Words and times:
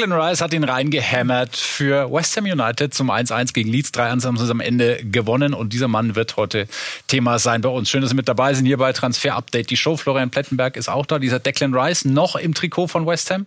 Declan 0.00 0.18
Rice 0.18 0.40
hat 0.40 0.54
ihn 0.54 0.64
reingehämmert 0.64 1.56
für 1.56 2.10
West 2.10 2.34
Ham 2.38 2.46
United 2.46 2.94
zum 2.94 3.10
1-1 3.10 3.52
gegen 3.52 3.70
Leeds. 3.70 3.90
3-1 3.90 4.24
haben 4.24 4.38
sie 4.38 4.50
am 4.50 4.60
Ende 4.60 5.04
gewonnen 5.04 5.52
und 5.52 5.74
dieser 5.74 5.88
Mann 5.88 6.14
wird 6.14 6.38
heute 6.38 6.68
Thema 7.06 7.38
sein 7.38 7.60
bei 7.60 7.68
uns. 7.68 7.90
Schön, 7.90 8.00
dass 8.00 8.08
Sie 8.08 8.16
mit 8.16 8.26
dabei 8.26 8.54
sind 8.54 8.64
hier 8.64 8.78
bei 8.78 8.94
Transfer 8.94 9.34
Update. 9.34 9.68
Die 9.68 9.76
Show 9.76 9.98
Florian 9.98 10.30
Plettenberg 10.30 10.76
ist 10.78 10.88
auch 10.88 11.04
da. 11.04 11.18
Dieser 11.18 11.38
Declan 11.38 11.74
Rice 11.74 12.06
noch 12.06 12.36
im 12.36 12.54
Trikot 12.54 12.86
von 12.86 13.06
West 13.06 13.30
Ham? 13.30 13.44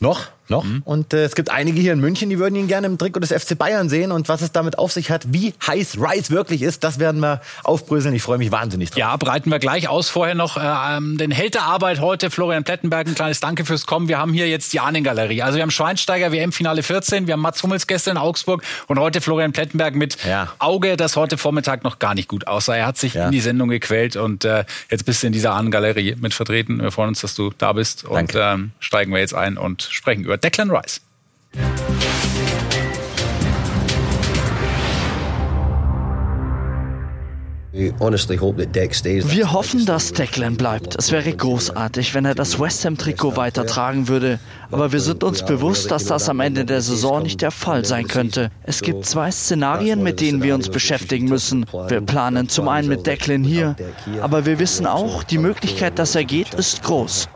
Noch, 0.00 0.30
noch. 0.52 0.64
Mhm. 0.64 0.82
Und 0.84 1.12
äh, 1.12 1.24
es 1.24 1.34
gibt 1.34 1.50
einige 1.50 1.80
hier 1.80 1.92
in 1.92 2.00
München, 2.00 2.30
die 2.30 2.38
würden 2.38 2.54
ihn 2.54 2.68
gerne 2.68 2.86
im 2.86 2.98
Trikot 2.98 3.20
des 3.20 3.32
FC 3.32 3.58
Bayern 3.58 3.88
sehen. 3.88 4.12
Und 4.12 4.28
was 4.28 4.42
es 4.42 4.52
damit 4.52 4.78
auf 4.78 4.92
sich 4.92 5.10
hat, 5.10 5.32
wie 5.32 5.54
heiß 5.66 5.98
Rice 5.98 6.30
wirklich 6.30 6.62
ist, 6.62 6.84
das 6.84 6.98
werden 6.98 7.20
wir 7.20 7.40
aufbröseln. 7.64 8.14
Ich 8.14 8.22
freue 8.22 8.38
mich 8.38 8.52
wahnsinnig 8.52 8.90
drauf. 8.90 8.98
Ja, 8.98 9.16
breiten 9.16 9.50
wir 9.50 9.58
gleich 9.58 9.88
aus. 9.88 10.08
Vorher 10.08 10.34
noch 10.34 10.56
äh, 10.56 10.96
ähm, 10.96 11.18
den 11.18 11.30
Held 11.30 11.54
der 11.54 11.62
Arbeit 11.64 12.00
heute, 12.00 12.30
Florian 12.30 12.64
Plettenberg. 12.64 13.08
Ein 13.08 13.14
kleines 13.14 13.40
Danke 13.40 13.64
fürs 13.64 13.86
Kommen. 13.86 14.08
Wir 14.08 14.18
haben 14.18 14.32
hier 14.32 14.48
jetzt 14.48 14.72
die 14.72 14.80
Ahnengalerie. 14.80 15.42
Also 15.42 15.56
wir 15.56 15.62
haben 15.62 15.70
Schweinsteiger 15.70 16.32
WM-Finale 16.32 16.82
14, 16.82 17.26
wir 17.26 17.34
haben 17.34 17.40
Mats 17.40 17.62
Hummels 17.62 17.86
gestern 17.86 18.12
in 18.12 18.22
Augsburg 18.22 18.62
und 18.86 18.98
heute 18.98 19.20
Florian 19.20 19.52
Plettenberg 19.52 19.94
mit 19.94 20.22
ja. 20.24 20.52
Auge, 20.58 20.96
das 20.96 21.16
heute 21.16 21.38
Vormittag 21.38 21.84
noch 21.84 21.98
gar 21.98 22.14
nicht 22.14 22.28
gut 22.28 22.46
aussah. 22.46 22.76
Er 22.76 22.86
hat 22.86 22.98
sich 22.98 23.14
ja. 23.14 23.26
in 23.26 23.32
die 23.32 23.40
Sendung 23.40 23.68
gequält 23.68 24.16
und 24.16 24.44
äh, 24.44 24.64
jetzt 24.90 25.04
bist 25.04 25.22
du 25.22 25.26
in 25.26 25.32
dieser 25.32 25.54
Ahnengalerie 25.54 26.16
mit 26.20 26.34
vertreten. 26.34 26.80
Wir 26.80 26.90
freuen 26.90 27.08
uns, 27.08 27.20
dass 27.22 27.34
du 27.34 27.50
da 27.56 27.72
bist 27.72 28.04
und 28.04 28.32
ähm, 28.34 28.72
steigen 28.80 29.12
wir 29.12 29.20
jetzt 29.20 29.34
ein 29.34 29.56
und 29.56 29.82
sprechen 29.82 30.24
über 30.24 30.36
Declan 30.42 30.70
Rice. 30.70 31.00
Wir 37.74 39.52
hoffen, 39.52 39.86
dass 39.86 40.12
Declan 40.12 40.56
bleibt. 40.56 40.96
Es 40.98 41.10
wäre 41.10 41.32
großartig, 41.32 42.14
wenn 42.14 42.24
er 42.24 42.34
das 42.34 42.60
West 42.60 42.84
Ham-Trikot 42.84 43.36
weitertragen 43.36 44.08
würde. 44.08 44.40
Aber 44.70 44.92
wir 44.92 45.00
sind 45.00 45.24
uns 45.24 45.44
bewusst, 45.44 45.90
dass 45.90 46.04
das 46.04 46.28
am 46.28 46.40
Ende 46.40 46.64
der 46.64 46.82
Saison 46.82 47.22
nicht 47.22 47.40
der 47.40 47.50
Fall 47.50 47.84
sein 47.84 48.08
könnte. 48.08 48.50
Es 48.64 48.82
gibt 48.82 49.06
zwei 49.06 49.30
Szenarien, 49.30 50.02
mit 50.02 50.20
denen 50.20 50.42
wir 50.42 50.54
uns 50.54 50.68
beschäftigen 50.68 51.28
müssen. 51.28 51.64
Wir 51.88 52.00
planen 52.00 52.48
zum 52.48 52.68
einen 52.68 52.88
mit 52.88 53.06
Declan 53.06 53.44
hier, 53.44 53.76
aber 54.20 54.44
wir 54.44 54.58
wissen 54.58 54.86
auch, 54.86 55.22
die 55.22 55.38
Möglichkeit, 55.38 55.98
dass 55.98 56.14
er 56.14 56.24
geht, 56.24 56.52
ist 56.54 56.82
groß. 56.82 57.28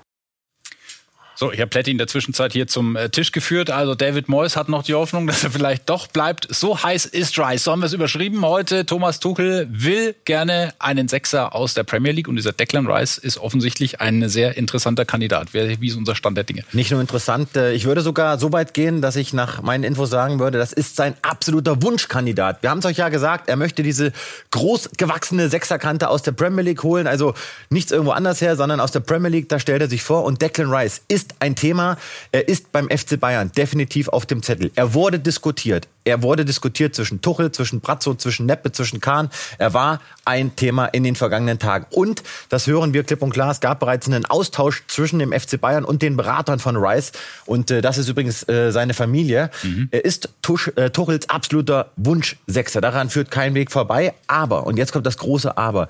So, 1.39 1.53
ich 1.53 1.61
habe 1.61 1.69
Pletti 1.69 1.91
in 1.91 1.99
der 1.99 2.07
Zwischenzeit 2.07 2.55
hier 2.55 2.67
zum 2.67 2.97
äh, 2.97 3.11
Tisch 3.11 3.31
geführt. 3.31 3.69
Also 3.69 3.95
David 3.95 4.31
Moyes 4.31 4.57
hat 4.57 4.71
noch 4.71 4.83
die 4.83 4.95
Hoffnung, 4.95 5.27
dass 5.27 5.45
er 5.45 5.51
vielleicht 5.51 5.87
doch 5.91 6.07
bleibt. 6.07 6.49
So 6.49 6.83
heiß 6.83 7.05
ist 7.05 7.39
Rice. 7.39 7.65
So 7.65 7.73
haben 7.73 7.81
wir 7.81 7.87
es 7.87 7.93
überschrieben 7.93 8.43
heute. 8.43 8.87
Thomas 8.87 9.21
Tuchel 9.21 9.69
will 9.71 10.15
gerne 10.25 10.73
einen 10.79 11.09
Sechser 11.09 11.55
aus 11.55 11.75
der 11.75 11.85
Premier 11.85 12.13
League 12.13 12.27
und 12.29 12.37
dieser 12.37 12.53
Declan 12.53 12.87
Rice 12.87 13.19
ist 13.19 13.37
offensichtlich 13.37 14.01
ein 14.01 14.31
sehr 14.31 14.57
interessanter 14.57 15.05
Kandidat. 15.05 15.53
Wie 15.53 15.87
ist 15.87 15.97
unser 15.97 16.15
Stand 16.15 16.39
der 16.39 16.45
Dinge? 16.45 16.65
Nicht 16.73 16.91
nur 16.91 17.03
interessant, 17.03 17.55
äh, 17.55 17.73
ich 17.73 17.85
würde 17.85 18.01
sogar 18.01 18.39
so 18.39 18.51
weit 18.55 18.73
gehen, 18.73 19.03
dass 19.03 19.17
ich 19.17 19.35
nach 19.35 19.61
meinen 19.61 19.85
Infos 19.85 20.09
sagen 20.09 20.39
würde, 20.39 20.57
das 20.57 20.73
ist 20.73 20.97
sein 20.97 21.17
absoluter 21.21 21.83
Wunschkandidat. 21.83 22.63
Wir 22.63 22.71
haben 22.71 22.79
es 22.79 22.87
euch 22.87 22.97
ja 22.97 23.11
gesagt, 23.11 23.51
er 23.51 23.57
möchte 23.57 23.83
diese 23.83 24.13
großgewachsene 24.53 25.51
Sechserkante 25.51 26.09
aus 26.09 26.23
der 26.23 26.33
Premier 26.33 26.63
League 26.63 26.83
holen. 26.83 27.07
Also 27.07 27.35
nichts 27.69 27.93
irgendwo 27.93 28.13
anders 28.13 28.41
her, 28.41 28.57
sondern 28.57 28.81
aus 28.81 28.93
der 28.93 29.01
Premier 29.01 29.29
League, 29.29 29.51
da 29.51 29.59
stellt 29.59 29.83
er 29.83 29.91
sich 29.91 30.03
vor. 30.03 30.25
Und 30.25 30.41
Declan 30.41 30.73
Rice 30.73 31.03
ist 31.09 31.26
ist 31.27 31.35
ein 31.41 31.57
Thema. 31.57 31.97
Er 32.33 32.49
ist 32.49 32.73
beim 32.73 32.89
FC 32.89 33.19
Bayern 33.19 33.51
definitiv 33.57 34.09
auf 34.09 34.27
dem 34.27 34.43
Zettel. 34.43 34.71
Er 34.75 34.95
wurde 34.95 35.19
diskutiert. 35.19 35.89
Er 36.05 36.23
wurde 36.23 36.45
diskutiert 36.45 36.95
zwischen 36.95 37.21
Tuchel, 37.21 37.51
zwischen 37.51 37.81
Brazzo, 37.81 38.15
zwischen 38.15 38.47
Neppe, 38.47 38.71
zwischen 38.71 39.01
Kahn. 39.01 39.29
Er 39.59 39.75
war 39.75 40.01
ein 40.25 40.55
Thema 40.55 40.87
in 40.87 41.03
den 41.03 41.17
vergangenen 41.17 41.59
Tagen. 41.59 41.87
Und, 41.91 42.23
das 42.49 42.69
hören 42.69 42.95
wir 42.95 43.03
klipp 43.03 43.23
und 43.23 43.31
klar, 43.31 43.51
es 43.51 43.61
gab 43.61 43.81
bereits 43.81 44.07
einen 44.07 44.25
Austausch 44.25 44.85
zwischen 44.87 45.19
dem 45.19 45.33
FC 45.33 45.61
Bayern 45.61 45.85
und 45.85 46.03
den 46.03 46.17
Beratern 46.17 46.61
von 46.61 46.77
Rice. 46.77 47.11
Und 47.45 47.71
äh, 47.71 47.81
das 47.81 47.99
ist 47.99 48.09
übrigens 48.09 48.49
äh, 48.49 48.71
seine 48.71 48.95
Familie. 48.95 49.51
Mhm. 49.65 49.89
Er 49.91 50.05
ist 50.05 50.29
Tusch, 50.43 50.71
äh, 50.77 50.91
Tuchels 50.91 51.29
absoluter 51.29 51.91
Wunschsechser. 51.97 52.81
Daran 52.81 53.11
führt 53.11 53.33
kein 53.33 53.55
Weg 53.55 53.73
vorbei. 53.73 54.15
Aber, 54.29 54.67
und 54.67 54.77
jetzt 54.77 54.93
kommt 54.93 55.07
das 55.07 55.19
große 55.19 55.57
Aber, 55.57 55.89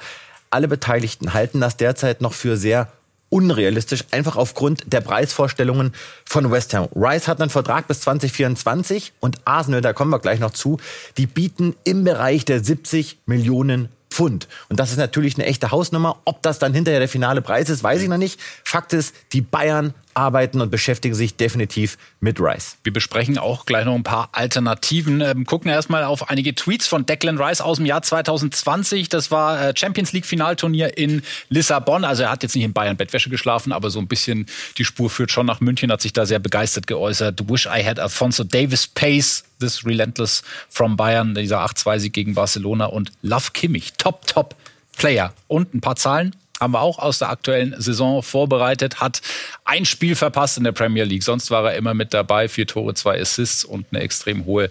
alle 0.49 0.69
Beteiligten 0.69 1.35
halten 1.35 1.61
das 1.61 1.77
derzeit 1.77 2.23
noch 2.23 2.33
für 2.33 2.57
sehr 2.57 2.89
unrealistisch, 3.29 4.05
einfach 4.11 4.37
aufgrund 4.37 4.93
der 4.93 5.01
Preisvorstellungen 5.01 5.93
von 6.25 6.51
West 6.51 6.75
Ham. 6.75 6.89
Rice 6.95 7.29
hat 7.29 7.41
einen 7.41 7.51
Vertrag 7.51 7.89
bis 7.89 8.01
2024 8.01 9.13
und 9.21 9.39
Arsenal, 9.45 9.81
da 9.81 9.93
kommen 9.93 10.11
wir 10.11 10.19
gleich 10.19 10.41
noch 10.41 10.53
zu, 10.53 10.79
die 11.17 11.27
bieten 11.27 11.75
im 11.85 12.05
Bereich 12.05 12.45
der 12.45 12.63
70 12.63 13.19
Millionen 13.27 13.89
Pfund. 14.11 14.49
Und 14.69 14.81
das 14.81 14.93
ist 14.93 14.97
natürlich 14.97 15.37
eine 15.37 15.47
echte 15.47 15.71
Hausnummer. 15.71 16.19
Ob 16.25 16.41
das 16.43 16.59
dann 16.59 16.73
hinterher 16.73 17.01
der 17.01 17.09
finale 17.09 17.43
Preis 17.43 17.69
ist, 17.69 17.83
weiß 17.83 18.01
ich 18.01 18.09
noch 18.09 18.17
nicht. 18.17 18.41
Fakt 18.65 18.93
ist, 18.93 19.15
die 19.33 19.43
Bayern 19.43 19.93
arbeiten 20.17 20.61
und 20.61 20.71
beschäftigen 20.71 21.15
sich 21.15 21.37
definitiv 21.37 21.99
mit 22.21 22.41
Rice. 22.41 22.79
Wir 22.83 22.93
besprechen 22.93 23.39
auch 23.39 23.67
gleich 23.67 23.85
noch 23.85 23.95
ein 23.95 24.03
paar 24.03 24.31
Alternativen. 24.33 25.21
Ähm, 25.21 25.45
gucken 25.45 25.71
erstmal 25.71 26.05
auf 26.05 26.31
einige 26.31 26.55
Tweets 26.55 26.87
von 26.87 27.05
Declan 27.05 27.39
Rice 27.39 27.61
aus 27.61 27.77
dem 27.77 27.87
Jahr 27.87 28.03
2020. 28.03 29.09
Das 29.09 29.31
war 29.31 29.61
äh, 29.61 29.75
Champions 29.77 30.13
League 30.13 30.27
Finalturnier 30.27 30.97
in 30.97 31.23
Lissabon. 31.51 32.05
Also 32.05 32.25
er 32.25 32.31
hat 32.31 32.43
jetzt 32.43 32.55
nicht 32.55 32.65
in 32.65 32.73
Bayern 32.73 32.97
Bettwäsche 32.97 33.29
geschlafen, 33.29 33.73
aber 33.73 33.91
so 33.91 33.99
ein 33.99 34.09
bisschen 34.09 34.47
die 34.79 34.85
Spur 34.85 35.11
führt 35.11 35.31
schon 35.31 35.47
nach 35.47 35.61
München, 35.61 35.93
hat 35.93 36.01
sich 36.01 36.13
da 36.13 36.25
sehr 36.25 36.39
begeistert 36.39 36.87
geäußert. 36.87 37.49
Wish 37.51 37.67
I 37.67 37.85
had 37.85 37.99
Alfonso 37.99 38.43
Davis 38.43 38.87
Pace, 38.87 39.45
this 39.61 39.85
relentless 39.85 40.43
from 40.71 40.97
Bayern, 40.97 41.35
dieser 41.35 41.65
8-2-Sieg 41.65 42.13
gegen 42.13 42.35
Barcelona 42.35 42.87
und 42.87 43.13
Love 43.23 43.51
Kimmich, 43.53 43.93
top, 43.99 44.27
top 44.27 44.57
Player. 44.97 45.33
Und 45.47 45.75
ein 45.75 45.81
paar 45.81 45.97
Zahlen 45.97 46.35
haben 46.61 46.73
wir 46.73 46.81
auch 46.81 46.99
aus 46.99 47.19
der 47.19 47.31
aktuellen 47.31 47.75
Saison 47.81 48.23
vorbereitet, 48.23 49.01
hat 49.01 49.21
ein 49.65 49.85
Spiel 49.85 50.17
verpasst 50.17 50.59
in 50.59 50.65
der 50.65 50.73
Premier 50.73 51.05
League. 51.05 51.23
Sonst 51.23 51.51
war 51.51 51.65
er 51.71 51.77
immer 51.77 51.95
mit 51.95 52.15
dabei. 52.15 52.49
Vier 52.49 52.67
Tore, 52.67 52.95
zwei 52.95 53.21
Assists 53.21 53.65
und 53.65 53.87
eine 53.91 54.03
extrem 54.03 54.45
hohe 54.45 54.71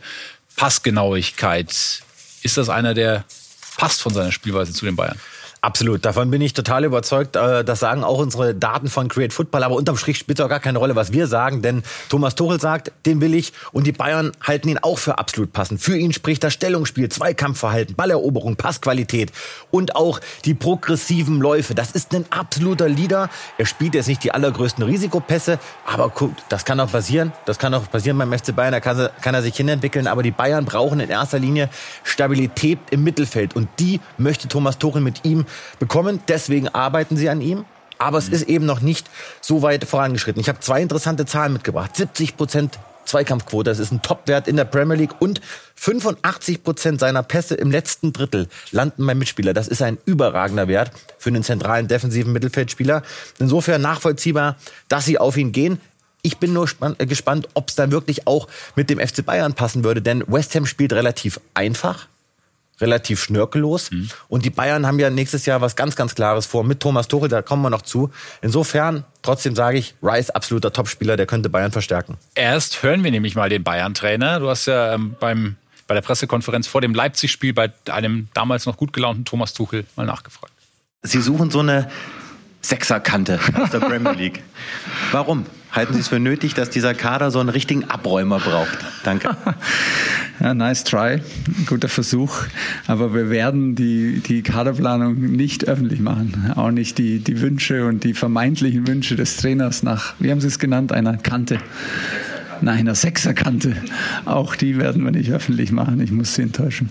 Passgenauigkeit. 0.55 1.69
Ist 2.41 2.57
das 2.57 2.69
einer, 2.69 2.93
der 2.93 3.25
passt 3.77 4.01
von 4.01 4.13
seiner 4.13 4.31
Spielweise 4.31 4.73
zu 4.73 4.85
den 4.85 4.95
Bayern? 4.95 5.19
Absolut, 5.65 6.05
davon 6.05 6.29
bin 6.29 6.41
ich 6.41 6.53
total 6.53 6.83
überzeugt. 6.83 7.35
Äh, 7.35 7.63
das 7.63 7.79
sagen 7.79 8.03
auch 8.03 8.19
unsere 8.19 8.53
Daten 8.53 8.87
von 8.87 9.07
Create 9.07 9.33
Football. 9.33 9.63
Aber 9.63 9.73
unterm 9.73 9.97
Strich 9.97 10.19
spielt 10.19 10.37
es 10.37 10.45
auch 10.45 10.49
gar 10.49 10.59
keine 10.59 10.77
Rolle, 10.77 10.95
was 10.95 11.11
wir 11.11 11.25
sagen. 11.25 11.63
Denn 11.63 11.81
Thomas 12.07 12.35
Tuchel 12.35 12.61
sagt, 12.61 12.91
den 13.07 13.19
will 13.19 13.33
ich. 13.33 13.51
Und 13.71 13.87
die 13.87 13.91
Bayern 13.91 14.31
halten 14.43 14.69
ihn 14.69 14.77
auch 14.77 14.99
für 14.99 15.17
absolut 15.17 15.53
passend. 15.53 15.81
Für 15.81 15.97
ihn 15.97 16.13
spricht 16.13 16.43
das 16.43 16.53
Stellungsspiel, 16.53 17.09
Zweikampfverhalten, 17.09 17.95
Balleroberung, 17.95 18.57
Passqualität 18.57 19.31
und 19.71 19.95
auch 19.95 20.19
die 20.45 20.53
progressiven 20.53 21.41
Läufe. 21.41 21.73
Das 21.73 21.93
ist 21.93 22.13
ein 22.13 22.25
absoluter 22.29 22.87
Leader. 22.87 23.31
Er 23.57 23.65
spielt 23.65 23.95
jetzt 23.95 24.07
nicht 24.07 24.23
die 24.23 24.31
allergrößten 24.31 24.83
Risikopässe. 24.83 25.57
Aber 25.87 26.09
guckt, 26.09 26.43
das 26.49 26.65
kann 26.65 26.79
auch 26.79 26.91
passieren. 26.91 27.31
Das 27.47 27.57
kann 27.57 27.73
auch 27.73 27.89
passieren 27.89 28.19
beim 28.19 28.31
FC 28.31 28.55
Bayern. 28.55 28.71
Da 28.71 28.81
kann, 28.81 29.09
kann 29.19 29.33
er 29.33 29.41
sich 29.41 29.57
hinentwickeln. 29.57 30.05
Aber 30.05 30.21
die 30.21 30.29
Bayern 30.29 30.63
brauchen 30.63 30.99
in 30.99 31.09
erster 31.09 31.39
Linie 31.39 31.71
Stabilität 32.03 32.77
im 32.91 33.03
Mittelfeld. 33.03 33.55
Und 33.55 33.67
die 33.79 33.99
möchte 34.19 34.47
Thomas 34.47 34.77
Tuchel 34.77 35.01
mit 35.01 35.25
ihm 35.25 35.47
bekommen. 35.79 36.21
Deswegen 36.27 36.67
arbeiten 36.69 37.17
sie 37.17 37.29
an 37.29 37.41
ihm. 37.41 37.65
Aber 37.97 38.17
es 38.17 38.27
mhm. 38.27 38.33
ist 38.33 38.49
eben 38.49 38.65
noch 38.65 38.81
nicht 38.81 39.09
so 39.41 39.61
weit 39.61 39.85
vorangeschritten. 39.85 40.41
Ich 40.41 40.49
habe 40.49 40.59
zwei 40.59 40.81
interessante 40.81 41.25
Zahlen 41.25 41.53
mitgebracht. 41.53 41.95
70 41.95 42.37
Prozent 42.37 42.79
Zweikampfquote, 43.05 43.69
das 43.69 43.79
ist 43.79 43.91
ein 43.91 44.01
Topwert 44.01 44.47
in 44.47 44.55
der 44.55 44.65
Premier 44.65 44.95
League 44.95 45.15
und 45.19 45.39
85 45.75 46.63
Prozent 46.63 46.99
seiner 46.99 47.23
Pässe 47.23 47.55
im 47.55 47.71
letzten 47.71 48.13
Drittel 48.13 48.47
landen 48.71 49.05
beim 49.05 49.17
Mitspieler. 49.19 49.53
Das 49.53 49.67
ist 49.67 49.81
ein 49.81 49.97
überragender 50.05 50.67
Wert 50.67 50.91
für 51.17 51.29
einen 51.29 51.43
zentralen 51.43 51.87
defensiven 51.87 52.33
Mittelfeldspieler. 52.33 53.03
Insofern 53.39 53.81
nachvollziehbar, 53.81 54.57
dass 54.87 55.05
sie 55.05 55.17
auf 55.19 55.37
ihn 55.37 55.51
gehen. 55.51 55.79
Ich 56.21 56.39
bin 56.39 56.53
nur 56.53 56.67
äh, 56.97 57.05
gespannt, 57.05 57.47
ob 57.53 57.69
es 57.69 57.75
dann 57.75 57.91
wirklich 57.91 58.25
auch 58.25 58.47
mit 58.75 58.89
dem 58.89 58.99
FC 58.99 59.23
Bayern 59.23 59.53
passen 59.53 59.83
würde, 59.83 60.01
denn 60.01 60.23
West 60.27 60.55
Ham 60.55 60.65
spielt 60.65 60.91
relativ 60.93 61.39
einfach 61.53 62.07
relativ 62.81 63.21
schnörkellos. 63.21 63.91
Mhm. 63.91 64.09
Und 64.27 64.45
die 64.45 64.49
Bayern 64.49 64.85
haben 64.85 64.99
ja 64.99 65.09
nächstes 65.09 65.45
Jahr 65.45 65.61
was 65.61 65.75
ganz, 65.75 65.95
ganz 65.95 66.15
Klares 66.15 66.45
vor 66.45 66.63
mit 66.63 66.79
Thomas 66.79 67.07
Tuchel, 67.07 67.29
da 67.29 67.41
kommen 67.41 67.61
wir 67.61 67.69
noch 67.69 67.81
zu. 67.81 68.11
Insofern, 68.41 69.05
trotzdem 69.21 69.55
sage 69.55 69.77
ich, 69.77 69.95
Rice 70.01 70.29
absoluter 70.29 70.73
Topspieler, 70.73 71.17
der 71.17 71.25
könnte 71.25 71.49
Bayern 71.49 71.71
verstärken. 71.71 72.17
Erst 72.35 72.83
hören 72.83 73.03
wir 73.03 73.11
nämlich 73.11 73.35
mal 73.35 73.49
den 73.49 73.63
Bayern-Trainer. 73.63 74.39
Du 74.39 74.49
hast 74.49 74.65
ja 74.65 74.93
ähm, 74.93 75.15
beim, 75.19 75.55
bei 75.87 75.95
der 75.95 76.01
Pressekonferenz 76.01 76.67
vor 76.67 76.81
dem 76.81 76.93
Leipzig-Spiel 76.93 77.53
bei 77.53 77.71
einem 77.89 78.27
damals 78.33 78.65
noch 78.65 78.77
gut 78.77 78.93
gelaunten 78.93 79.25
Thomas 79.25 79.53
Tuchel 79.53 79.85
mal 79.95 80.05
nachgefragt. 80.05 80.53
Sie 81.03 81.21
suchen 81.21 81.51
so 81.51 81.59
eine 81.59 81.89
Sechserkante 82.61 83.39
aus 83.55 83.69
der 83.69 83.79
Premier 83.81 84.13
League. 84.13 84.43
Warum? 85.11 85.45
Halten 85.75 85.93
Sie 85.93 85.99
es 85.99 86.07
für 86.07 86.21
nötig, 86.21 86.53
dass 86.53 86.69
dieser 86.69 86.93
Kader 86.93 87.31
so 87.31 87.39
einen 87.41 87.49
richtigen 87.49 87.83
Abräumer 87.83 88.39
braucht? 88.39 88.77
Danke. 89.03 89.35
Ja, 90.37 90.53
nice 90.53 90.83
try. 90.83 91.21
Guter 91.65 91.87
Versuch. 91.87 92.43
Aber 92.87 93.13
wir 93.13 93.29
werden 93.29 93.73
die, 93.75 94.19
die 94.19 94.41
Kaderplanung 94.41 95.15
nicht 95.17 95.69
öffentlich 95.69 96.01
machen. 96.01 96.51
Auch 96.57 96.71
nicht 96.71 96.97
die, 96.97 97.19
die 97.19 97.39
Wünsche 97.39 97.85
und 97.85 98.03
die 98.03 98.13
vermeintlichen 98.13 98.85
Wünsche 98.85 99.15
des 99.15 99.37
Trainers 99.37 99.81
nach, 99.81 100.13
wie 100.19 100.31
haben 100.31 100.41
Sie 100.41 100.47
es 100.47 100.59
genannt, 100.59 100.91
einer 100.91 101.15
Kante. 101.15 101.59
Nein, 102.59 102.79
einer 102.79 102.95
Sechserkante. 102.95 103.77
Auch 104.25 104.57
die 104.57 104.77
werden 104.77 105.05
wir 105.05 105.11
nicht 105.11 105.31
öffentlich 105.31 105.71
machen. 105.71 106.01
Ich 106.01 106.11
muss 106.11 106.35
Sie 106.35 106.41
enttäuschen. 106.41 106.89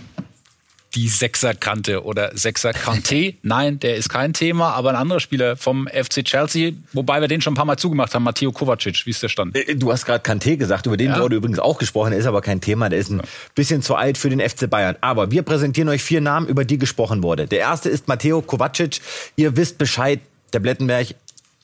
Die 0.94 1.08
Sechserkante 1.08 2.04
oder 2.04 2.36
Sechserkante. 2.36 3.34
Nein, 3.42 3.80
der 3.80 3.96
ist 3.96 4.08
kein 4.08 4.32
Thema, 4.32 4.72
aber 4.72 4.90
ein 4.90 4.96
anderer 4.96 5.20
Spieler 5.20 5.56
vom 5.56 5.88
FC 5.88 6.24
Chelsea, 6.24 6.72
wobei 6.92 7.20
wir 7.20 7.28
den 7.28 7.40
schon 7.40 7.54
ein 7.54 7.56
paar 7.56 7.64
Mal 7.64 7.76
zugemacht 7.76 8.14
haben, 8.14 8.22
Matteo 8.22 8.52
Kovacic. 8.52 9.04
Wie 9.06 9.10
ist 9.10 9.22
der 9.22 9.28
Stand? 9.28 9.56
Äh, 9.56 9.76
du 9.76 9.92
hast 9.92 10.06
gerade 10.06 10.20
Kante 10.20 10.56
gesagt, 10.56 10.86
über 10.86 10.96
den 10.96 11.10
ja. 11.10 11.20
wurde 11.20 11.36
übrigens 11.36 11.58
auch 11.58 11.78
gesprochen, 11.78 12.10
der 12.10 12.20
ist 12.20 12.26
aber 12.26 12.42
kein 12.42 12.60
Thema, 12.60 12.88
der 12.88 12.98
ist 12.98 13.10
ein 13.10 13.22
bisschen 13.54 13.82
zu 13.82 13.96
alt 13.96 14.18
für 14.18 14.30
den 14.30 14.40
FC 14.40 14.68
Bayern. 14.68 14.96
Aber 15.00 15.30
wir 15.30 15.42
präsentieren 15.42 15.88
euch 15.88 16.02
vier 16.02 16.20
Namen, 16.20 16.46
über 16.46 16.64
die 16.64 16.78
gesprochen 16.78 17.22
wurde. 17.22 17.46
Der 17.46 17.58
erste 17.60 17.88
ist 17.88 18.08
Matteo 18.08 18.40
Kovacic. 18.42 19.00
Ihr 19.36 19.56
wisst 19.56 19.78
Bescheid, 19.78 20.20
der 20.52 20.60
Blettenberg, 20.60 21.08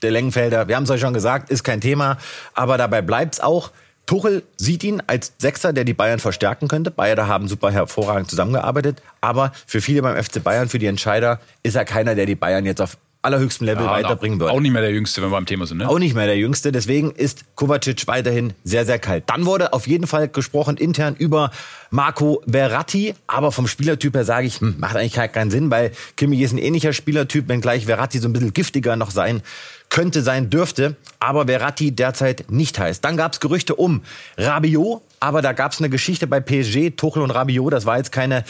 der 0.03 0.11
Längenfelder, 0.11 0.69
wir 0.69 0.77
haben 0.77 0.85
es 0.85 0.91
euch 0.91 1.01
schon 1.01 1.15
gesagt, 1.15 1.51
ist 1.51 1.63
kein 1.63 1.81
Thema, 1.81 2.19
aber 2.55 2.79
dabei 2.79 3.03
bleibt's 3.03 3.41
auch. 3.41 3.71
Tuchel 4.07 4.43
sieht 4.57 4.83
ihn 4.83 5.03
als 5.07 5.35
Sechser, 5.39 5.73
der 5.73 5.85
die 5.85 5.95
Bayern 5.95 6.19
verstärken 6.19 6.69
könnte. 6.69 6.91
Beide 6.91 7.29
haben 7.29 7.47
super 7.49 7.71
hervorragend 7.71 8.29
zusammengearbeitet. 8.29 9.03
Aber 9.21 9.53
für 9.67 9.81
viele 9.81 10.03
beim 10.03 10.23
FC 10.23 10.43
Bayern, 10.43 10.69
für 10.69 10.79
die 10.79 10.87
Entscheider, 10.87 11.41
ist 11.63 11.77
er 11.77 11.85
keiner, 11.85 12.15
der 12.15 12.27
die 12.27 12.35
Bayern 12.35 12.67
jetzt 12.67 12.81
auf 12.81 12.97
allerhöchstem 13.23 13.67
Level 13.67 13.85
ja, 13.85 13.91
weiterbringen 13.91 14.41
wird. 14.41 14.51
Auch 14.51 14.61
nicht 14.61 14.73
mehr 14.73 14.83
der 14.83 14.93
Jüngste, 14.93 15.21
wenn 15.23 15.31
wir 15.31 15.37
beim 15.37 15.47
Thema 15.47 15.67
sind. 15.67 15.79
Ne? 15.79 15.89
Auch 15.89 15.99
nicht 15.99 16.15
mehr 16.15 16.27
der 16.27 16.39
Jüngste. 16.39 16.73
Deswegen 16.73 17.11
ist 17.11 17.55
Kovacic 17.55 18.07
weiterhin 18.07 18.53
sehr, 18.65 18.87
sehr 18.87 18.99
kalt. 18.99 19.25
Dann 19.27 19.47
wurde 19.47 19.73
auf 19.73 19.87
jeden 19.87 20.07
Fall 20.07 20.29
gesprochen 20.29 20.77
intern 20.77 21.17
über 21.17 21.51
Marco 21.91 22.43
Verratti. 22.47 23.15
Aber 23.27 23.53
vom 23.53 23.67
Spielertyp 23.67 24.15
her 24.15 24.25
sage 24.25 24.47
ich, 24.47 24.61
hm, 24.61 24.77
macht 24.79 24.97
eigentlich 24.97 25.15
keinen 25.33 25.51
Sinn, 25.51 25.71
weil 25.71 25.93
Kimmich 26.17 26.41
ist 26.41 26.53
ein 26.53 26.59
ähnlicher 26.59 26.93
Spielertyp, 26.93 27.49
wenngleich 27.49 27.87
Verratti 27.87 28.19
so 28.19 28.29
ein 28.29 28.33
bisschen 28.33 28.55
giftiger 28.55 28.97
noch 28.97 29.11
sein 29.11 29.43
könnte 29.91 30.23
sein 30.23 30.49
dürfte, 30.49 30.97
aber 31.19 31.47
Verratti 31.47 31.91
derzeit 31.91 32.45
nicht 32.49 32.79
heißt. 32.79 33.05
Dann 33.05 33.17
gab 33.17 33.33
es 33.33 33.41
Gerüchte 33.41 33.75
um 33.75 34.03
Rabiot, 34.39 35.03
aber 35.19 35.43
da 35.43 35.53
gab 35.53 35.73
es 35.73 35.81
eine 35.81 35.91
Geschichte 35.91 36.27
bei 36.27 36.41
PSG, 36.41 36.97
Tuchel 36.97 37.23
und 37.23 37.33
Rabiot, 37.33 37.73
das 37.73 37.85
war 37.85 37.99
jetzt 37.99 38.13
keine 38.13 38.45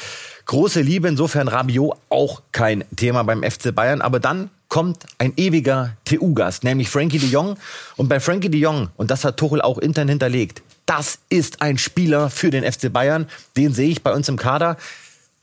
große 0.45 0.83
Liebe, 0.83 1.09
insofern 1.09 1.49
Rabiot 1.49 1.97
auch 2.11 2.43
kein 2.53 2.85
Thema 2.95 3.25
beim 3.25 3.43
FC 3.43 3.75
Bayern, 3.75 4.03
aber 4.03 4.21
dann 4.21 4.51
kommt 4.71 5.05
ein 5.19 5.35
ewiger 5.37 5.97
TU-Gast, 6.07 6.65
nämlich 6.65 6.89
Frankie 6.89 7.19
de 7.19 7.29
Jong. 7.29 7.59
Und 7.97 8.09
bei 8.09 8.21
Frankie 8.21 8.49
de 8.49 8.59
Jong, 8.59 8.89
und 8.97 9.11
das 9.11 9.25
hat 9.25 9.37
Tuchel 9.37 9.61
auch 9.61 9.77
intern 9.77 10.09
hinterlegt, 10.09 10.63
das 10.87 11.19
ist 11.29 11.61
ein 11.61 11.77
Spieler 11.77 12.31
für 12.31 12.51
den 12.51 12.65
FC 12.65 12.91
Bayern. 12.91 13.29
Den 13.57 13.75
sehe 13.75 13.91
ich 13.91 14.03
bei 14.03 14.13
uns 14.15 14.29
im 14.29 14.39
Kader. 14.39 14.79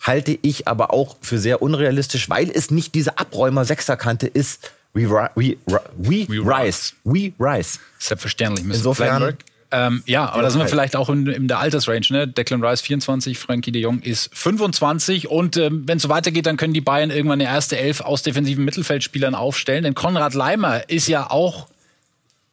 Halte 0.01 0.39
ich 0.41 0.67
aber 0.67 0.93
auch 0.93 1.17
für 1.21 1.37
sehr 1.37 1.61
unrealistisch, 1.61 2.29
weil 2.29 2.49
es 2.49 2.71
nicht 2.71 2.95
diese 2.95 3.17
Abräumer-Sechserkante 3.17 4.27
ist. 4.27 4.71
We, 4.93 5.09
we, 5.35 5.57
we, 5.97 6.27
we 6.27 6.39
rise. 6.39 6.93
We 7.03 7.33
rise. 7.39 7.79
Selbstverständlich. 7.99 8.65
Insofern 8.65 9.37
ähm, 9.69 10.01
ja, 10.05 10.29
aber 10.29 10.43
da 10.43 10.49
sind 10.49 10.61
wir 10.61 10.67
vielleicht 10.67 10.95
auch 10.95 11.09
in, 11.09 11.27
in, 11.27 11.47
der 11.47 11.59
Altersrange. 11.59 12.05
Ne? 12.09 12.27
Declan 12.27 12.63
Rice 12.63 12.81
24, 12.81 13.37
Frankie 13.37 13.71
de 13.71 13.81
Jong 13.81 13.99
ist 13.99 14.29
25. 14.33 15.29
Und 15.29 15.57
ähm, 15.57 15.83
wenn 15.85 15.97
es 15.97 16.03
so 16.03 16.09
weitergeht, 16.09 16.45
dann 16.45 16.55
können 16.55 16.73
die 16.73 16.81
Bayern 16.81 17.11
irgendwann 17.11 17.41
eine 17.41 17.49
erste 17.49 17.77
Elf 17.77 17.99
aus 18.01 18.23
defensiven 18.23 18.63
Mittelfeldspielern 18.63 19.35
aufstellen. 19.35 19.83
Denn 19.83 19.93
Konrad 19.93 20.33
Leimer 20.33 20.89
ist 20.89 21.07
ja 21.07 21.29
auch 21.29 21.67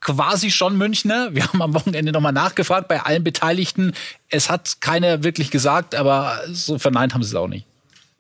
quasi 0.01 0.51
schon 0.51 0.77
Münchner. 0.77 1.35
Wir 1.35 1.47
haben 1.47 1.63
am 1.63 1.75
Wochenende 1.75 2.11
nochmal 2.11 2.33
nachgefragt 2.33 2.89
bei 2.89 3.01
allen 3.01 3.23
Beteiligten. 3.23 3.93
Es 4.29 4.51
hat 4.51 4.81
keiner 4.81 5.23
wirklich 5.23 5.51
gesagt, 5.51 5.95
aber 5.95 6.41
so 6.49 6.79
verneint 6.79 7.15
haben 7.15 7.23
sie 7.23 7.31
es 7.31 7.35
auch 7.37 7.49
nicht. 7.49 7.65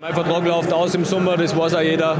Mein 0.04 0.12
Vertrag 0.12 0.44
läuft 0.44 0.70
aus 0.70 0.94
im 0.94 1.06
Sommer, 1.06 1.38
das 1.38 1.56
weiß 1.56 1.76
auch 1.76 1.80
jeder. 1.80 2.18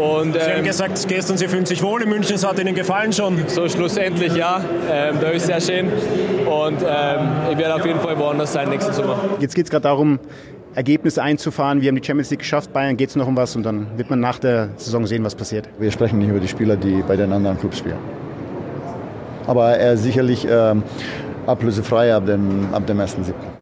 Und, 0.00 0.28
ähm, 0.28 0.32
Sie 0.32 0.40
haben 0.40 0.58
ähm, 0.60 0.64
gesagt 0.64 1.08
gestern, 1.08 1.36
Sie 1.36 1.46
fühlen 1.46 1.66
sich 1.66 1.82
wohl 1.82 2.00
in 2.00 2.08
München, 2.08 2.36
es 2.36 2.46
hat 2.46 2.58
Ihnen 2.58 2.74
gefallen 2.74 3.12
schon. 3.12 3.46
So 3.48 3.68
schlussendlich 3.68 4.34
ja, 4.34 4.62
ähm, 4.90 5.16
da 5.20 5.28
ist 5.28 5.44
sehr 5.44 5.60
schön 5.60 5.88
und 5.88 6.78
ähm, 6.80 7.28
ich 7.52 7.58
werde 7.58 7.74
auf 7.74 7.84
jeden 7.84 8.00
Fall 8.00 8.18
woanders 8.18 8.54
sein 8.54 8.70
nächsten 8.70 8.94
Sommer. 8.94 9.20
Jetzt 9.40 9.54
geht 9.54 9.66
es 9.66 9.70
gerade 9.70 9.82
darum, 9.82 10.18
Ergebnisse 10.74 11.22
einzufahren. 11.22 11.82
Wir 11.82 11.88
haben 11.88 11.96
die 11.96 12.06
Champions 12.06 12.30
League 12.30 12.40
geschafft, 12.40 12.72
Bayern 12.72 12.96
geht 12.96 13.10
es 13.10 13.16
noch 13.16 13.26
um 13.26 13.36
was 13.36 13.54
und 13.56 13.62
dann 13.62 13.88
wird 13.98 14.08
man 14.08 14.20
nach 14.20 14.38
der 14.38 14.70
Saison 14.78 15.06
sehen, 15.06 15.22
was 15.22 15.34
passiert. 15.34 15.68
Wir 15.78 15.90
sprechen 15.90 16.20
nicht 16.20 16.30
über 16.30 16.40
die 16.40 16.48
Spieler, 16.48 16.76
die 16.76 17.04
bei 17.06 17.16
den 17.16 17.30
anderen 17.34 17.58
Clubs 17.60 17.76
spielen. 17.76 17.98
Aber 19.46 19.76
er 19.76 19.92
ist 19.92 20.02
sicherlich 20.02 20.46
ähm, 20.50 20.82
ablösefrei 21.46 22.14
ab 22.14 22.24
dem, 22.24 22.72
ab 22.72 22.86
dem 22.86 22.98
1.7 22.98 23.57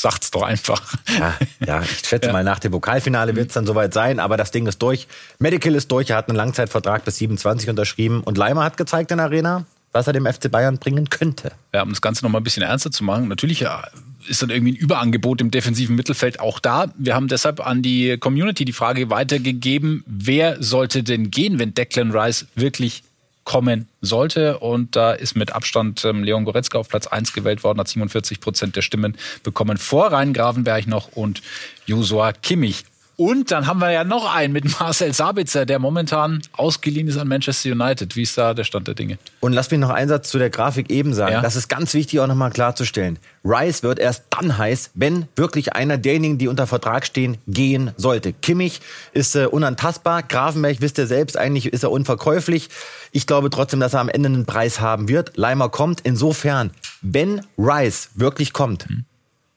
sagt's 0.00 0.30
doch 0.30 0.42
einfach. 0.42 0.94
Ja, 1.18 1.34
ja 1.64 1.82
ich 1.82 2.06
schätze 2.06 2.28
ja. 2.28 2.32
mal, 2.32 2.44
nach 2.44 2.58
dem 2.58 2.72
Pokalfinale 2.72 3.36
wird 3.36 3.48
es 3.48 3.54
dann 3.54 3.66
soweit 3.66 3.92
sein, 3.92 4.18
aber 4.18 4.36
das 4.36 4.50
Ding 4.50 4.66
ist 4.66 4.80
durch. 4.80 5.06
Medical 5.38 5.74
ist 5.74 5.90
durch, 5.90 6.10
er 6.10 6.16
hat 6.16 6.28
einen 6.28 6.36
Langzeitvertrag 6.36 7.04
bis 7.04 7.16
27 7.18 7.68
unterschrieben 7.68 8.22
und 8.22 8.38
Leimer 8.38 8.64
hat 8.64 8.76
gezeigt 8.76 9.10
in 9.10 9.18
der 9.18 9.26
Arena, 9.26 9.66
was 9.92 10.06
er 10.06 10.12
dem 10.12 10.26
FC 10.26 10.50
Bayern 10.50 10.78
bringen 10.78 11.10
könnte. 11.10 11.52
Ja, 11.74 11.82
um 11.82 11.90
das 11.90 12.00
Ganze 12.00 12.24
noch 12.24 12.30
mal 12.30 12.38
ein 12.38 12.44
bisschen 12.44 12.62
ernster 12.62 12.90
zu 12.90 13.04
machen, 13.04 13.28
natürlich 13.28 13.60
ja, 13.60 13.84
ist 14.28 14.42
dann 14.42 14.50
irgendwie 14.50 14.72
ein 14.72 14.76
Überangebot 14.76 15.40
im 15.40 15.50
defensiven 15.50 15.96
Mittelfeld 15.96 16.40
auch 16.40 16.60
da. 16.60 16.92
Wir 16.96 17.14
haben 17.14 17.28
deshalb 17.28 17.64
an 17.64 17.82
die 17.82 18.16
Community 18.18 18.64
die 18.64 18.72
Frage 18.72 19.10
weitergegeben, 19.10 20.04
wer 20.06 20.62
sollte 20.62 21.02
denn 21.02 21.30
gehen, 21.30 21.58
wenn 21.58 21.74
Declan 21.74 22.12
Rice 22.12 22.46
wirklich 22.54 23.02
kommen 23.50 23.88
sollte. 24.00 24.60
Und 24.60 24.94
da 24.94 25.10
ist 25.10 25.34
mit 25.34 25.52
Abstand 25.52 26.04
ähm, 26.04 26.22
Leon 26.22 26.44
Goretzka 26.44 26.78
auf 26.78 26.88
Platz 26.88 27.08
1 27.08 27.32
gewählt 27.32 27.64
worden, 27.64 27.80
hat 27.80 27.88
47 27.88 28.38
Prozent 28.38 28.76
der 28.76 28.82
Stimmen 28.82 29.16
bekommen 29.42 29.76
vor 29.76 30.12
Rhein 30.12 30.32
Gravenberg 30.32 30.86
noch 30.86 31.08
und 31.16 31.42
Josua 31.84 32.32
Kimmich. 32.32 32.84
Und 33.20 33.50
dann 33.50 33.66
haben 33.66 33.82
wir 33.82 33.90
ja 33.90 34.02
noch 34.02 34.34
einen 34.34 34.54
mit 34.54 34.80
Marcel 34.80 35.12
Sabitzer, 35.12 35.66
der 35.66 35.78
momentan 35.78 36.40
ausgeliehen 36.52 37.06
ist 37.06 37.18
an 37.18 37.28
Manchester 37.28 37.72
United. 37.72 38.16
Wie 38.16 38.22
ist 38.22 38.38
da 38.38 38.54
der 38.54 38.64
Stand 38.64 38.88
der 38.88 38.94
Dinge? 38.94 39.18
Und 39.40 39.52
lass 39.52 39.70
mich 39.70 39.78
noch 39.78 39.90
einen 39.90 40.08
Satz 40.08 40.30
zu 40.30 40.38
der 40.38 40.48
Grafik 40.48 40.90
eben 40.90 41.12
sagen. 41.12 41.34
Ja. 41.34 41.42
Das 41.42 41.54
ist 41.54 41.68
ganz 41.68 41.92
wichtig 41.92 42.20
auch 42.20 42.26
nochmal 42.26 42.50
klarzustellen. 42.50 43.18
Rice 43.44 43.82
wird 43.82 43.98
erst 43.98 44.24
dann 44.30 44.56
heiß, 44.56 44.92
wenn 44.94 45.28
wirklich 45.36 45.74
einer 45.74 45.98
derjenigen, 45.98 46.38
die 46.38 46.48
unter 46.48 46.66
Vertrag 46.66 47.04
stehen, 47.04 47.36
gehen 47.46 47.90
sollte. 47.98 48.32
Kimmich 48.32 48.80
ist 49.12 49.36
äh, 49.36 49.44
unantastbar. 49.44 50.22
Grafenberg, 50.22 50.80
wisst 50.80 50.96
ihr 50.96 51.06
selbst, 51.06 51.36
eigentlich 51.36 51.66
ist 51.66 51.82
er 51.82 51.90
unverkäuflich. 51.90 52.70
Ich 53.12 53.26
glaube 53.26 53.50
trotzdem, 53.50 53.80
dass 53.80 53.92
er 53.92 54.00
am 54.00 54.08
Ende 54.08 54.30
einen 54.30 54.46
Preis 54.46 54.80
haben 54.80 55.10
wird. 55.10 55.36
Leimer 55.36 55.68
kommt. 55.68 56.00
Insofern, 56.04 56.70
wenn 57.02 57.42
Rice 57.58 58.12
wirklich 58.14 58.54
kommt, 58.54 58.86
hm 58.86 59.04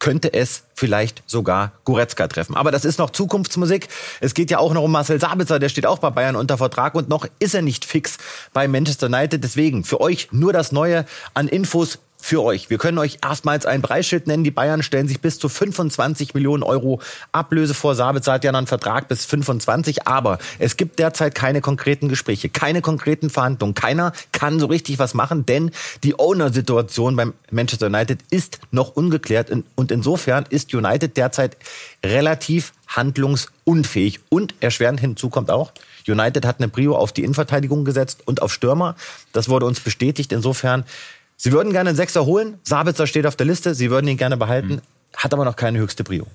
könnte 0.04 0.34
es 0.34 0.64
vielleicht 0.76 1.24
sogar 1.28 1.72
Goretzka 1.86 2.28
treffen. 2.28 2.58
Aber 2.58 2.72
das 2.72 2.84
ist 2.84 3.00
noch 3.00 3.12
Zukunftsmusik. 3.12 3.88
Es 4.20 4.34
geht 4.34 4.52
ja 4.52 4.58
auch 4.58 4.74
noch 4.74 4.84
um 4.84 4.92
Marcel 4.92 5.18
Sabitzer, 5.18 5.60
der 5.60 5.70
steht 5.70 5.86
auch 5.86 6.00
bei 6.00 6.10
Bayern 6.10 6.36
unter 6.36 6.58
Vertrag 6.58 6.94
und 6.96 7.08
noch 7.08 7.26
ist 7.40 7.56
er 7.56 7.62
nicht 7.62 7.86
fix 7.86 8.18
bei 8.52 8.68
Manchester 8.68 9.08
United. 9.08 9.42
Deswegen 9.42 9.86
für 9.86 10.02
euch 10.02 10.28
nur 10.32 10.52
das 10.52 10.74
Neue 10.74 11.06
an 11.34 11.48
Infos 11.48 12.00
für 12.24 12.42
euch. 12.42 12.70
Wir 12.70 12.78
können 12.78 13.00
euch 13.00 13.18
erstmals 13.22 13.66
ein 13.66 13.82
Preisschild 13.82 14.28
nennen. 14.28 14.46
Die 14.46 14.52
Bayern 14.52 14.82
stellen 14.82 15.10
sich 15.10 15.20
bis 15.20 15.40
zu 15.40 15.50
25 15.50 16.34
Millionen 16.34 16.64
Euro 16.64 17.02
Ablöse 17.34 17.74
vor. 17.74 17.96
Sabitzer 17.96 18.32
hat 18.32 18.46
ja 18.46 18.52
einen 18.54 18.66
Vertrag 18.66 19.10
bis 19.10 19.26
25. 19.26 20.08
Aber 20.08 20.38
es 20.58 20.78
gibt 20.78 21.00
derzeit 21.00 21.36
keine 21.36 21.60
konkreten 21.60 22.08
Gespräche, 22.08 22.48
keine 22.48 22.80
konkreten 22.82 23.30
Verhandlungen. 23.30 23.76
Keiner 23.76 24.14
kann 24.32 24.58
so 24.62 24.68
richtig 24.68 25.00
was 25.00 25.14
machen, 25.14 25.46
denn 25.46 25.72
die 26.06 26.18
Owner-Situation 26.18 27.18
beim 27.18 27.34
Manchester 27.52 27.88
United 27.88 28.20
ist 28.30 28.60
noch 28.72 28.96
ungeklärt. 28.96 29.52
Und 29.76 29.92
insofern 29.92 30.46
ist 30.50 30.74
United 30.74 31.18
derzeit 31.18 31.58
relativ 32.06 32.72
handlungsunfähig. 32.88 34.22
Und 34.30 34.56
erschwerend 34.62 35.02
hinzu 35.02 35.30
kommt 35.30 35.52
auch, 35.52 35.74
United 36.08 36.46
hat 36.46 36.60
eine 36.60 36.70
Prio 36.70 36.96
auf 36.96 37.12
die 37.12 37.24
Innenverteidigung 37.24 37.84
gesetzt 37.84 38.22
und 38.26 38.42
auf 38.42 38.54
Stürmer. 38.54 38.96
Das 39.34 39.50
wurde 39.50 39.66
uns 39.66 39.82
bestätigt. 39.82 40.32
Insofern 40.32 40.86
Sie 41.44 41.52
würden 41.52 41.74
gerne 41.74 41.90
einen 41.90 41.98
Sechser 41.98 42.26
holen. 42.26 42.58
Sabitzer 42.64 43.06
steht 43.06 43.28
auf 43.28 43.36
der 43.36 43.46
Liste. 43.46 43.76
Sie 43.76 43.92
würden 43.92 44.08
ihn 44.08 44.16
gerne 44.16 44.38
behalten. 44.38 44.82
Hat 45.14 45.34
aber 45.34 45.44
noch 45.44 45.58
keine 45.58 45.78
höchste 45.78 46.06
Prio 46.06 46.26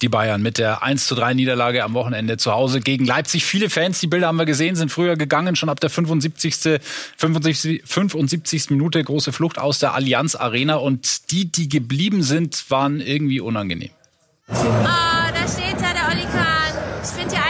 die 0.00 0.08
Bayern 0.08 0.42
mit 0.42 0.58
der 0.58 0.82
1 0.82 1.06
zu 1.06 1.14
3 1.14 1.34
Niederlage 1.34 1.84
am 1.84 1.94
Wochenende 1.94 2.36
zu 2.36 2.52
Hause 2.52 2.80
gegen 2.80 3.04
Leipzig. 3.04 3.44
Viele 3.44 3.70
Fans, 3.70 4.00
die 4.00 4.06
Bilder 4.06 4.26
haben 4.26 4.36
wir 4.36 4.44
gesehen, 4.44 4.74
sind 4.74 4.90
früher 4.90 5.16
gegangen, 5.16 5.54
schon 5.54 5.68
ab 5.68 5.80
der 5.80 5.88
75. 5.88 6.80
75, 7.16 7.82
75. 7.86 8.70
Minute 8.70 9.04
große 9.04 9.32
Flucht 9.32 9.58
aus 9.58 9.78
der 9.78 9.94
Allianz 9.94 10.34
Arena 10.34 10.76
und 10.76 11.30
die, 11.30 11.50
die 11.50 11.68
geblieben 11.68 12.22
sind, 12.22 12.70
waren 12.70 13.00
irgendwie 13.00 13.40
unangenehm. 13.40 13.90
Oh, 14.48 14.54
da 14.54 15.48
steht 15.48 15.80
ja 15.80 15.92
der 15.92 16.08
Oli 16.10 16.26
Kahn. 16.26 16.74
Ich 17.02 17.10
finde 17.10 17.34
ja 17.36 17.43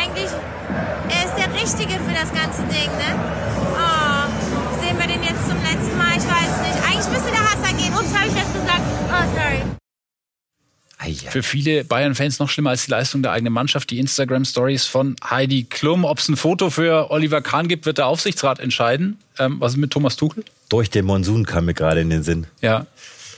Für 11.31 11.43
viele 11.43 11.85
Bayern-Fans 11.85 12.39
noch 12.39 12.49
schlimmer 12.49 12.71
als 12.71 12.85
die 12.87 12.91
Leistung 12.91 13.23
der 13.23 13.33
eigenen 13.33 13.53
Mannschaft. 13.53 13.91
Die 13.91 13.99
Instagram-Stories 13.99 14.87
von 14.87 15.17
Heidi 15.29 15.65
Klum. 15.65 16.05
Ob 16.05 16.19
es 16.19 16.29
ein 16.29 16.37
Foto 16.37 16.71
für 16.71 17.11
Oliver 17.11 17.43
Kahn 17.43 17.69
gibt, 17.69 17.87
wird 17.87 17.99
der 17.99 18.07
Aufsichtsrat 18.07 18.61
entscheiden. 18.61 19.19
Ähm, 19.39 19.57
was 19.61 19.73
ist 19.73 19.79
mit 19.79 19.91
Thomas 19.91 20.17
Tuchel? 20.17 20.45
Durch 20.69 20.91
den 20.91 21.05
Monsun 21.05 21.45
kam 21.45 21.67
mir 21.67 21.75
gerade 21.75 22.01
in 22.01 22.11
den 22.11 22.23
Sinn. 22.23 22.47
Ja, 22.63 22.87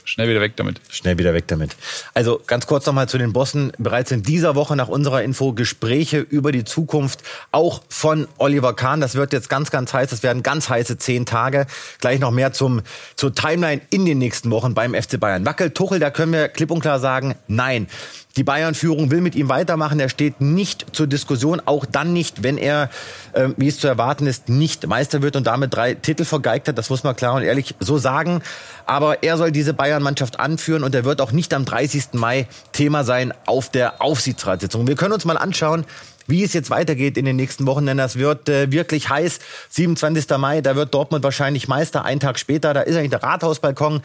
Schnell 0.07 0.29
wieder 0.29 0.39
weg 0.39 0.53
damit. 0.55 0.79
Schnell 0.89 1.17
wieder 1.17 1.33
weg 1.33 1.47
damit. 1.47 1.75
Also 2.13 2.41
ganz 2.47 2.65
kurz 2.65 2.85
nochmal 2.85 3.09
zu 3.09 3.17
den 3.17 3.33
Bossen. 3.33 3.73
Bereits 3.77 4.09
in 4.11 4.23
dieser 4.23 4.55
Woche 4.55 4.77
nach 4.77 4.87
unserer 4.87 5.21
Info 5.21 5.51
Gespräche 5.51 6.19
über 6.19 6.53
die 6.53 6.63
Zukunft 6.63 7.23
auch 7.51 7.81
von 7.89 8.29
Oliver 8.37 8.73
Kahn. 8.73 9.01
Das 9.01 9.15
wird 9.15 9.33
jetzt 9.33 9.49
ganz, 9.49 9.69
ganz 9.69 9.93
heiß. 9.93 10.09
Das 10.09 10.23
werden 10.23 10.43
ganz 10.43 10.69
heiße 10.69 10.97
zehn 10.97 11.25
Tage. 11.25 11.67
Gleich 11.99 12.21
noch 12.21 12.31
mehr 12.31 12.53
zum, 12.53 12.83
zur 13.17 13.35
Timeline 13.35 13.81
in 13.89 14.05
den 14.05 14.17
nächsten 14.17 14.49
Wochen 14.49 14.73
beim 14.73 14.93
FC 14.93 15.19
Bayern. 15.19 15.45
Wackel 15.45 15.71
Tuchel, 15.71 15.99
da 15.99 16.09
können 16.09 16.31
wir 16.31 16.47
klipp 16.47 16.71
und 16.71 16.79
klar 16.79 17.01
sagen, 17.01 17.35
nein. 17.49 17.87
Die 18.37 18.43
Bayern-Führung 18.43 19.09
will 19.09 19.21
mit 19.21 19.35
ihm 19.35 19.49
weitermachen. 19.49 19.99
Er 19.99 20.09
steht 20.09 20.41
nicht 20.41 20.95
zur 20.95 21.07
Diskussion, 21.07 21.61
auch 21.65 21.85
dann 21.85 22.13
nicht, 22.13 22.43
wenn 22.43 22.57
er, 22.57 22.89
äh, 23.33 23.49
wie 23.57 23.67
es 23.67 23.79
zu 23.79 23.87
erwarten 23.87 24.27
ist, 24.27 24.47
nicht 24.47 24.85
Meister 24.87 25.23
wird 25.23 25.35
und 25.35 25.47
damit 25.47 25.75
drei 25.75 25.95
Titel 25.95 26.23
vergeigt 26.23 26.67
hat. 26.67 26.77
Das 26.77 26.89
muss 26.91 27.03
man 27.03 27.15
klar 27.15 27.33
und 27.33 27.41
ehrlich 27.41 27.75
so 27.79 27.97
sagen. 27.97 28.41
Aber 28.85 29.23
er 29.23 29.37
soll 29.37 29.51
diese 29.51 29.73
Bayern-Mannschaft 29.73 30.39
anführen 30.39 30.83
und 30.83 30.93
er 30.93 31.03
wird 31.03 31.19
auch 31.19 31.31
nicht 31.31 31.53
am 31.53 31.65
30. 31.65 32.13
Mai 32.13 32.47
Thema 32.71 33.03
sein 33.03 33.33
auf 33.47 33.69
der 33.69 34.01
Aufsichtsratssitzung. 34.01 34.87
Wir 34.87 34.95
können 34.95 35.13
uns 35.13 35.25
mal 35.25 35.37
anschauen, 35.37 35.85
wie 36.27 36.43
es 36.43 36.53
jetzt 36.53 36.69
weitergeht 36.69 37.17
in 37.17 37.25
den 37.25 37.35
nächsten 37.35 37.65
Wochen, 37.65 37.85
denn 37.85 37.97
das 37.97 38.17
wird 38.17 38.49
äh, 38.49 38.71
wirklich 38.71 39.09
heiß. 39.09 39.39
27. 39.69 40.29
Mai, 40.37 40.61
da 40.61 40.75
wird 40.75 40.93
Dortmund 40.93 41.23
wahrscheinlich 41.23 41.67
Meister. 41.67 42.05
Einen 42.05 42.19
Tag 42.19 42.37
später, 42.37 42.73
da 42.73 42.81
ist 42.81 42.95
eigentlich 42.95 43.11
der 43.11 43.23
Rathausbalkon 43.23 44.01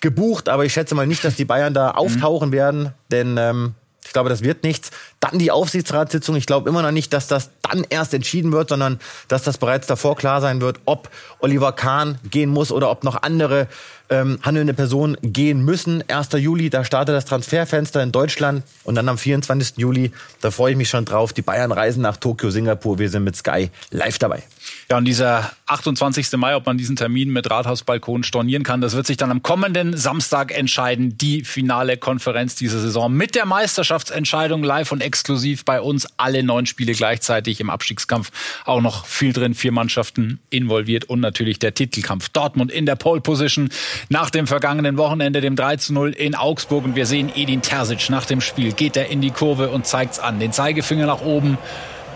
gebucht, 0.00 0.48
aber 0.48 0.64
ich 0.64 0.72
schätze 0.72 0.94
mal 0.94 1.06
nicht, 1.06 1.24
dass 1.24 1.36
die 1.36 1.44
Bayern 1.44 1.74
da 1.74 1.92
auftauchen 1.92 2.52
werden, 2.52 2.92
denn 3.10 3.36
ähm, 3.38 3.74
ich 4.06 4.12
glaube, 4.12 4.28
das 4.28 4.42
wird 4.42 4.62
nichts. 4.62 4.90
Dann 5.20 5.38
die 5.38 5.50
Aufsichtsratssitzung. 5.50 6.36
Ich 6.36 6.46
glaube 6.46 6.68
immer 6.68 6.82
noch 6.82 6.92
nicht, 6.92 7.12
dass 7.12 7.26
das 7.26 7.50
dann 7.62 7.84
erst 7.90 8.14
entschieden 8.14 8.52
wird, 8.52 8.68
sondern 8.68 9.00
dass 9.26 9.42
das 9.42 9.58
bereits 9.58 9.88
davor 9.88 10.16
klar 10.16 10.40
sein 10.40 10.60
wird, 10.60 10.78
ob 10.84 11.10
Oliver 11.40 11.72
Kahn 11.72 12.18
gehen 12.30 12.50
muss 12.50 12.70
oder 12.70 12.90
ob 12.90 13.02
noch 13.02 13.22
andere 13.22 13.66
ähm, 14.10 14.38
handelnde 14.42 14.74
Personen 14.74 15.16
gehen 15.22 15.64
müssen. 15.64 16.04
1. 16.08 16.28
Juli, 16.32 16.70
da 16.70 16.84
startet 16.84 17.14
das 17.14 17.24
Transferfenster 17.24 18.02
in 18.02 18.12
Deutschland 18.12 18.64
und 18.84 18.94
dann 18.94 19.08
am 19.08 19.18
24. 19.18 19.78
Juli, 19.78 20.12
da 20.40 20.50
freue 20.50 20.72
ich 20.72 20.76
mich 20.76 20.88
schon 20.88 21.04
drauf. 21.04 21.32
Die 21.32 21.42
Bayern 21.42 21.72
reisen 21.72 22.02
nach 22.02 22.16
Tokio, 22.16 22.50
Singapur. 22.50 22.98
Wir 22.98 23.10
sind 23.10 23.24
mit 23.24 23.36
Sky 23.36 23.70
live 23.90 24.18
dabei. 24.18 24.42
Ja, 24.88 24.98
und 24.98 25.04
dieser 25.04 25.50
28. 25.66 26.32
Mai, 26.36 26.54
ob 26.54 26.64
man 26.66 26.78
diesen 26.78 26.94
Termin 26.94 27.32
mit 27.32 27.50
Rathausbalkon 27.50 28.22
stornieren 28.22 28.62
kann, 28.62 28.80
das 28.80 28.94
wird 28.94 29.04
sich 29.04 29.16
dann 29.16 29.32
am 29.32 29.42
kommenden 29.42 29.96
Samstag 29.96 30.56
entscheiden. 30.56 31.18
Die 31.18 31.42
finale 31.42 31.96
Konferenz 31.96 32.54
dieser 32.54 32.78
Saison 32.78 33.12
mit 33.12 33.34
der 33.34 33.46
Meisterschaftsentscheidung 33.46 34.62
live 34.62 34.92
und 34.92 35.00
exklusiv 35.00 35.64
bei 35.64 35.80
uns. 35.80 36.06
Alle 36.18 36.44
neun 36.44 36.66
Spiele 36.66 36.92
gleichzeitig 36.92 37.58
im 37.58 37.68
Abstiegskampf. 37.68 38.30
Auch 38.64 38.80
noch 38.80 39.06
viel 39.06 39.32
drin, 39.32 39.56
vier 39.56 39.72
Mannschaften 39.72 40.38
involviert 40.50 41.06
und 41.06 41.18
natürlich 41.18 41.58
der 41.58 41.74
Titelkampf. 41.74 42.28
Dortmund 42.28 42.70
in 42.70 42.86
der 42.86 42.94
Pole 42.94 43.20
Position 43.20 43.70
nach 44.08 44.30
dem 44.30 44.46
vergangenen 44.46 44.98
Wochenende, 44.98 45.40
dem 45.40 45.56
3 45.56 45.78
zu 45.78 45.94
0 45.94 46.10
in 46.10 46.36
Augsburg. 46.36 46.84
Und 46.84 46.94
wir 46.94 47.06
sehen 47.06 47.32
Edin 47.34 47.60
Terzic 47.60 48.08
nach 48.08 48.24
dem 48.24 48.40
Spiel. 48.40 48.72
Geht 48.72 48.96
er 48.96 49.08
in 49.08 49.20
die 49.20 49.32
Kurve 49.32 49.70
und 49.70 49.84
zeigt's 49.84 50.20
an. 50.20 50.38
Den 50.38 50.52
Zeigefinger 50.52 51.06
nach 51.06 51.22
oben. 51.22 51.58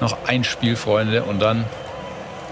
Noch 0.01 0.17
ein 0.29 0.45
Spiel, 0.45 0.77
Freunde. 0.77 1.25
Und 1.25 1.41
dann 1.41 1.65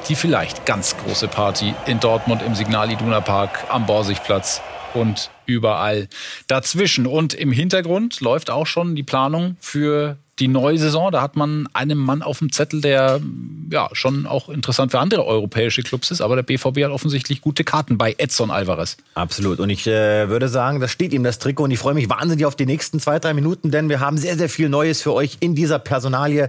die 0.09 0.15
vielleicht 0.15 0.65
ganz 0.65 0.97
große 0.97 1.29
Party 1.29 1.75
in 1.87 2.00
Dortmund 2.00 2.43
im 2.43 2.55
Signal 2.55 2.91
Iduna 2.91 3.21
Park 3.21 3.67
am 3.69 3.87
Borsigplatz 3.87 4.62
und 4.95 5.31
überall 5.47 6.09
dazwischen. 6.47 7.07
Und 7.07 7.35
im 7.35 7.53
Hintergrund 7.53 8.21
läuft 8.21 8.50
auch 8.50 8.67
schon 8.67 8.97
die 8.97 9.03
Planung 9.03 9.57
für 9.61 10.17
die 10.38 10.49
neue 10.49 10.78
Saison. 10.78 11.11
Da 11.11 11.23
hat 11.23 11.37
man 11.37 11.68
einen 11.73 11.99
Mann 11.99 12.23
auf 12.23 12.38
dem 12.38 12.52
Zettel, 12.52 12.80
der 12.80 13.21
ja 13.71 13.88
schon 13.92 14.26
auch 14.26 14.49
interessant 14.49 14.92
für 14.92 14.99
andere 14.99 15.26
europäische 15.26 15.83
Clubs 15.83 16.11
ist. 16.11 16.21
Aber 16.21 16.37
der 16.37 16.42
BVB 16.42 16.85
hat 16.85 16.90
offensichtlich 16.90 17.40
gute 17.40 17.64
Karten 17.64 17.99
bei 17.99 18.14
Edson 18.18 18.50
Alvarez. 18.50 18.97
Absolut. 19.14 19.61
Und 19.61 19.71
ich 19.71 19.87
äh, 19.87 20.28
würde 20.28 20.49
sagen, 20.49 20.80
das 20.80 20.90
steht 20.90 21.12
ihm 21.12 21.25
das 21.25 21.38
Trikot. 21.38 21.64
Und 21.64 21.71
ich 21.71 21.78
freue 21.78 21.95
mich 21.95 22.09
wahnsinnig 22.09 22.47
auf 22.47 22.57
die 22.57 22.66
nächsten 22.66 23.00
zwei, 23.00 23.18
drei 23.18 23.35
Minuten, 23.35 23.71
denn 23.71 23.88
wir 23.88 24.00
haben 24.00 24.18
sehr, 24.18 24.37
sehr 24.37 24.49
viel 24.49 24.68
Neues 24.68 25.02
für 25.02 25.12
euch 25.12 25.38
in 25.40 25.54
dieser 25.54 25.78
Personalie. 25.78 26.49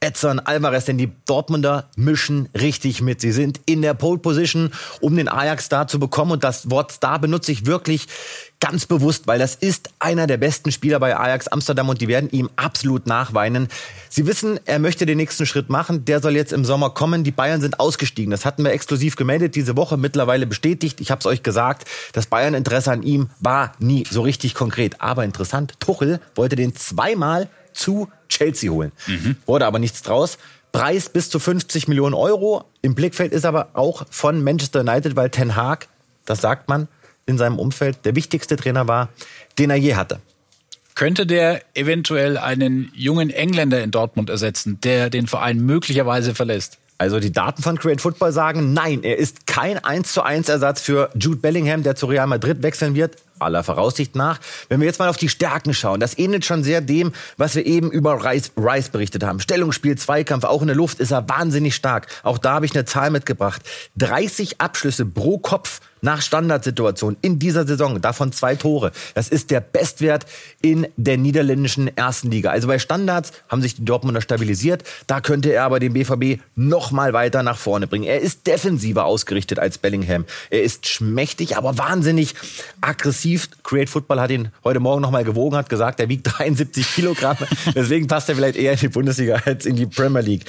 Edson 0.00 0.40
Alvarez, 0.40 0.84
denn 0.84 0.98
die 0.98 1.10
Dortmunder 1.26 1.88
mischen 1.96 2.48
richtig 2.58 3.00
mit. 3.00 3.20
Sie 3.20 3.32
sind 3.32 3.60
in 3.66 3.82
der 3.82 3.94
Pole 3.94 4.18
Position, 4.18 4.70
um 5.00 5.16
den 5.16 5.28
Ajax 5.28 5.64
Star 5.66 5.88
zu 5.88 5.98
bekommen. 5.98 6.32
Und 6.32 6.44
das 6.44 6.70
Wort 6.70 6.92
Star 6.92 7.18
benutze 7.18 7.52
ich 7.52 7.66
wirklich 7.66 8.06
ganz 8.60 8.86
bewusst, 8.86 9.26
weil 9.26 9.38
das 9.38 9.54
ist 9.54 9.90
einer 9.98 10.26
der 10.26 10.38
besten 10.38 10.72
Spieler 10.72 10.98
bei 10.98 11.16
Ajax 11.16 11.48
Amsterdam 11.48 11.88
und 11.88 12.00
die 12.00 12.08
werden 12.08 12.30
ihm 12.30 12.48
absolut 12.56 13.06
nachweinen. 13.06 13.68
Sie 14.08 14.26
wissen, 14.26 14.58
er 14.64 14.78
möchte 14.78 15.06
den 15.06 15.18
nächsten 15.18 15.46
Schritt 15.46 15.68
machen. 15.68 16.04
Der 16.04 16.20
soll 16.20 16.34
jetzt 16.36 16.52
im 16.52 16.64
Sommer 16.64 16.90
kommen. 16.90 17.22
Die 17.24 17.30
Bayern 17.30 17.60
sind 17.60 17.80
ausgestiegen. 17.80 18.30
Das 18.30 18.44
hatten 18.44 18.64
wir 18.64 18.72
exklusiv 18.72 19.16
gemeldet 19.16 19.54
diese 19.54 19.76
Woche, 19.76 19.96
mittlerweile 19.96 20.46
bestätigt. 20.46 21.00
Ich 21.00 21.10
habe 21.10 21.20
es 21.20 21.26
euch 21.26 21.42
gesagt, 21.42 21.86
das 22.12 22.26
Bayern-Interesse 22.26 22.90
an 22.90 23.02
ihm 23.02 23.28
war 23.40 23.72
nie 23.78 24.04
so 24.10 24.22
richtig 24.22 24.54
konkret. 24.54 25.00
Aber 25.00 25.24
interessant, 25.24 25.74
Tuchel 25.80 26.20
wollte 26.34 26.56
den 26.56 26.74
zweimal 26.74 27.48
zu 27.72 28.08
Chelsea 28.28 28.70
holen. 28.70 28.92
Mhm. 29.06 29.36
Wurde 29.44 29.66
aber 29.66 29.78
nichts 29.78 30.02
draus. 30.02 30.38
Preis 30.72 31.08
bis 31.08 31.30
zu 31.30 31.38
50 31.38 31.88
Millionen 31.88 32.14
Euro. 32.14 32.64
Im 32.82 32.94
Blickfeld 32.94 33.32
ist 33.32 33.44
aber 33.44 33.68
auch 33.74 34.06
von 34.10 34.42
Manchester 34.42 34.80
United, 34.80 35.16
weil 35.16 35.30
Ten 35.30 35.56
Hag, 35.56 35.88
das 36.24 36.40
sagt 36.40 36.68
man, 36.68 36.88
in 37.26 37.38
seinem 37.38 37.58
Umfeld 37.58 37.98
der 38.04 38.16
wichtigste 38.16 38.56
Trainer 38.56 38.88
war, 38.88 39.08
den 39.58 39.70
er 39.70 39.76
je 39.76 39.94
hatte. 39.94 40.20
Könnte 40.94 41.26
der 41.26 41.62
eventuell 41.74 42.38
einen 42.38 42.90
jungen 42.94 43.30
Engländer 43.30 43.82
in 43.82 43.90
Dortmund 43.90 44.30
ersetzen, 44.30 44.80
der 44.80 45.10
den 45.10 45.26
Verein 45.26 45.58
möglicherweise 45.58 46.34
verlässt? 46.34 46.78
Also 46.98 47.20
die 47.20 47.32
Daten 47.32 47.62
von 47.62 47.76
Create 47.76 48.00
Football 48.00 48.32
sagen, 48.32 48.72
nein, 48.72 49.02
er 49.02 49.18
ist 49.18 49.46
kein 49.46 49.82
1 49.84 50.10
zu 50.10 50.22
1 50.22 50.48
Ersatz 50.48 50.80
für 50.80 51.10
Jude 51.14 51.36
Bellingham, 51.36 51.82
der 51.82 51.96
zu 51.96 52.06
Real 52.06 52.26
Madrid 52.26 52.62
wechseln 52.62 52.94
wird 52.94 53.16
aller 53.38 53.62
Voraussicht 53.62 54.16
nach. 54.16 54.40
Wenn 54.68 54.80
wir 54.80 54.86
jetzt 54.86 54.98
mal 54.98 55.08
auf 55.08 55.16
die 55.16 55.28
Stärken 55.28 55.74
schauen, 55.74 56.00
das 56.00 56.18
ähnelt 56.18 56.44
schon 56.44 56.64
sehr 56.64 56.80
dem, 56.80 57.12
was 57.36 57.54
wir 57.54 57.66
eben 57.66 57.90
über 57.90 58.24
Rice, 58.24 58.52
Rice 58.56 58.88
berichtet 58.88 59.22
haben. 59.22 59.40
Stellungsspiel, 59.40 59.96
Zweikampf, 59.96 60.44
auch 60.44 60.60
in 60.60 60.68
der 60.68 60.76
Luft 60.76 61.00
ist 61.00 61.10
er 61.10 61.28
wahnsinnig 61.28 61.74
stark. 61.74 62.06
Auch 62.22 62.38
da 62.38 62.54
habe 62.54 62.66
ich 62.66 62.74
eine 62.74 62.84
Zahl 62.84 63.10
mitgebracht. 63.10 63.62
30 63.96 64.60
Abschlüsse 64.60 65.06
pro 65.06 65.38
Kopf 65.38 65.80
nach 66.02 66.22
Standardsituation 66.22 67.16
in 67.20 67.38
dieser 67.38 67.66
Saison, 67.66 68.00
davon 68.00 68.30
zwei 68.30 68.54
Tore. 68.54 68.92
Das 69.14 69.28
ist 69.28 69.50
der 69.50 69.60
Bestwert 69.60 70.26
in 70.62 70.86
der 70.96 71.16
niederländischen 71.16 71.94
ersten 71.96 72.30
Liga. 72.30 72.50
Also 72.50 72.68
bei 72.68 72.78
Standards 72.78 73.32
haben 73.48 73.62
sich 73.62 73.76
die 73.76 73.84
Dortmunder 73.84 74.20
stabilisiert. 74.20 74.84
Da 75.06 75.20
könnte 75.20 75.52
er 75.52 75.64
aber 75.64 75.80
den 75.80 75.94
BVB 75.94 76.40
noch 76.54 76.90
mal 76.92 77.12
weiter 77.12 77.42
nach 77.42 77.58
vorne 77.58 77.86
bringen. 77.86 78.04
Er 78.04 78.20
ist 78.20 78.46
defensiver 78.46 79.04
ausgerichtet 79.04 79.58
als 79.58 79.78
Bellingham. 79.78 80.26
Er 80.50 80.62
ist 80.62 80.86
schmächtig, 80.86 81.56
aber 81.56 81.78
wahnsinnig 81.78 82.34
aggressiv. 82.80 83.25
Create 83.62 83.90
Football 83.90 84.20
hat 84.20 84.30
ihn 84.30 84.50
heute 84.64 84.80
Morgen 84.80 85.02
noch 85.02 85.10
mal 85.10 85.24
gewogen, 85.24 85.56
hat 85.56 85.68
gesagt, 85.68 86.00
er 86.00 86.08
wiegt 86.08 86.26
73 86.38 86.94
Kilogramm. 86.94 87.36
Deswegen 87.74 88.06
passt 88.06 88.28
er 88.28 88.36
vielleicht 88.36 88.56
eher 88.56 88.72
in 88.72 88.78
die 88.78 88.88
Bundesliga 88.88 89.40
als 89.44 89.66
in 89.66 89.76
die 89.76 89.86
Premier 89.86 90.22
League. 90.22 90.44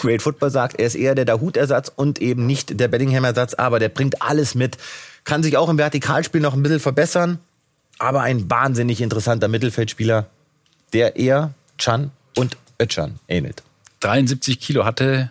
Great 0.00 0.22
Football 0.22 0.50
sagt, 0.50 0.78
er 0.78 0.86
ist 0.86 0.94
eher 0.94 1.14
der 1.14 1.24
Dahut-Ersatz 1.24 1.92
und 1.94 2.20
eben 2.20 2.46
nicht 2.46 2.80
der 2.80 2.88
Bellingham-Ersatz, 2.88 3.54
aber 3.54 3.78
der 3.78 3.88
bringt 3.88 4.20
alles 4.22 4.54
mit. 4.54 4.78
Kann 5.24 5.42
sich 5.42 5.56
auch 5.56 5.68
im 5.68 5.78
Vertikalspiel 5.78 6.40
noch 6.40 6.54
ein 6.54 6.62
bisschen 6.62 6.80
verbessern, 6.80 7.38
aber 7.98 8.22
ein 8.22 8.50
wahnsinnig 8.50 9.00
interessanter 9.00 9.48
Mittelfeldspieler, 9.48 10.26
der 10.92 11.16
eher 11.16 11.54
Chan 11.78 12.10
und 12.36 12.56
Özcan 12.80 13.18
ähnelt. 13.28 13.62
73 14.00 14.60
Kilo 14.60 14.84
hatte, 14.84 15.30